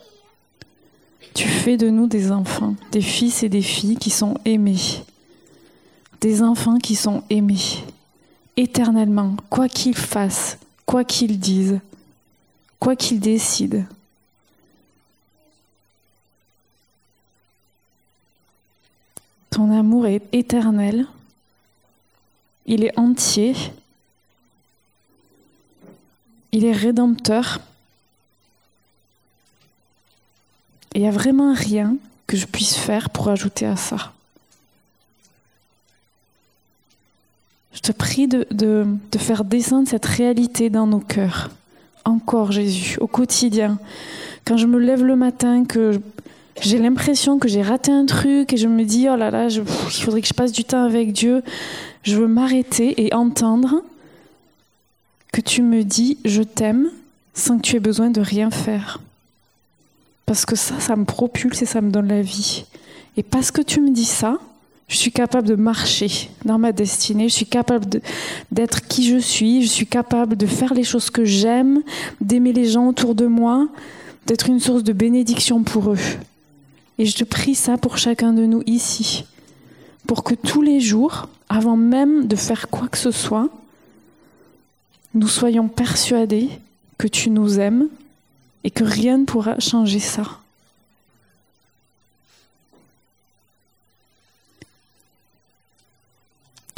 [1.34, 5.04] tu fais de nous des enfants, des fils et des filles qui sont aimés,
[6.20, 7.84] des enfants qui sont aimés
[8.58, 11.80] éternellement, quoi qu'ils fassent, quoi qu'ils disent,
[12.82, 13.86] quoi qu'ils décident.
[19.52, 21.08] Ton amour est éternel,
[22.66, 23.56] il est entier,
[26.52, 27.60] il est rédempteur.
[30.94, 31.96] il n'y a vraiment rien
[32.28, 34.12] que je puisse faire pour ajouter à ça.
[37.74, 41.50] Je te prie de, de, faire descendre cette réalité dans nos cœurs.
[42.06, 43.78] Encore Jésus, au quotidien.
[44.46, 46.00] Quand je me lève le matin, que
[46.62, 49.64] j'ai l'impression que j'ai raté un truc et je me dis, oh là là, il
[49.66, 51.44] faudrait que je passe du temps avec Dieu,
[52.04, 53.84] je veux m'arrêter et entendre
[55.32, 56.90] que tu me dis, je t'aime
[57.34, 59.00] sans que tu aies besoin de rien faire.
[60.26, 62.66] Parce que ça, ça me propulse et ça me donne la vie.
[63.18, 64.38] Et parce que tu me dis ça,
[64.92, 68.02] je suis capable de marcher dans ma destinée, je suis capable
[68.52, 71.82] d'être qui je suis, je suis capable de faire les choses que j'aime,
[72.20, 73.70] d'aimer les gens autour de moi,
[74.28, 76.00] d'être une source de bénédiction pour eux.
[76.98, 79.24] Et je te prie ça pour chacun de nous ici,
[80.08, 83.48] pour que tous les jours, avant même de faire quoi que ce soit,
[85.14, 86.50] nous soyons persuadés
[86.98, 87.88] que tu nous aimes,
[88.66, 90.41] et que rien ne pourra changer ça.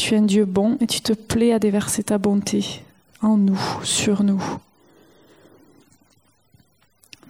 [0.03, 2.81] Tu es un Dieu bon et tu te plais à déverser ta bonté
[3.21, 4.43] en nous, sur nous.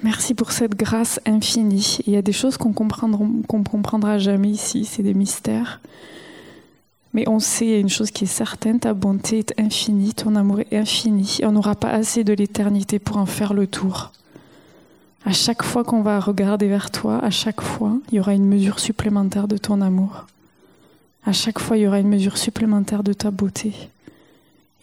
[0.02, 2.00] Merci pour cette grâce infinie.
[2.08, 5.82] Il y a des choses qu'on ne comprendra jamais ici, c'est des mystères.
[7.14, 10.76] Mais on sait une chose qui est certaine, ta bonté est infinie, ton amour est
[10.76, 11.42] infini.
[11.44, 14.12] On n'aura pas assez de l'éternité pour en faire le tour.
[15.26, 18.48] À chaque fois qu'on va regarder vers toi, à chaque fois, il y aura une
[18.48, 20.26] mesure supplémentaire de ton amour.
[21.26, 23.74] À chaque fois, il y aura une mesure supplémentaire de ta beauté,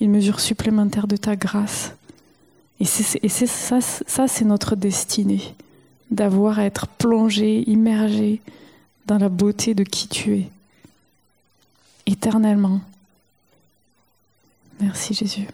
[0.00, 1.92] une mesure supplémentaire de ta grâce.
[2.80, 5.54] Et, ça c'est notre destinée,
[6.10, 8.40] d'avoir à être plongé, immergé
[9.06, 10.48] dans la beauté de qui tu es,
[12.06, 12.80] éternellement.
[14.80, 15.46] Merci Jésus.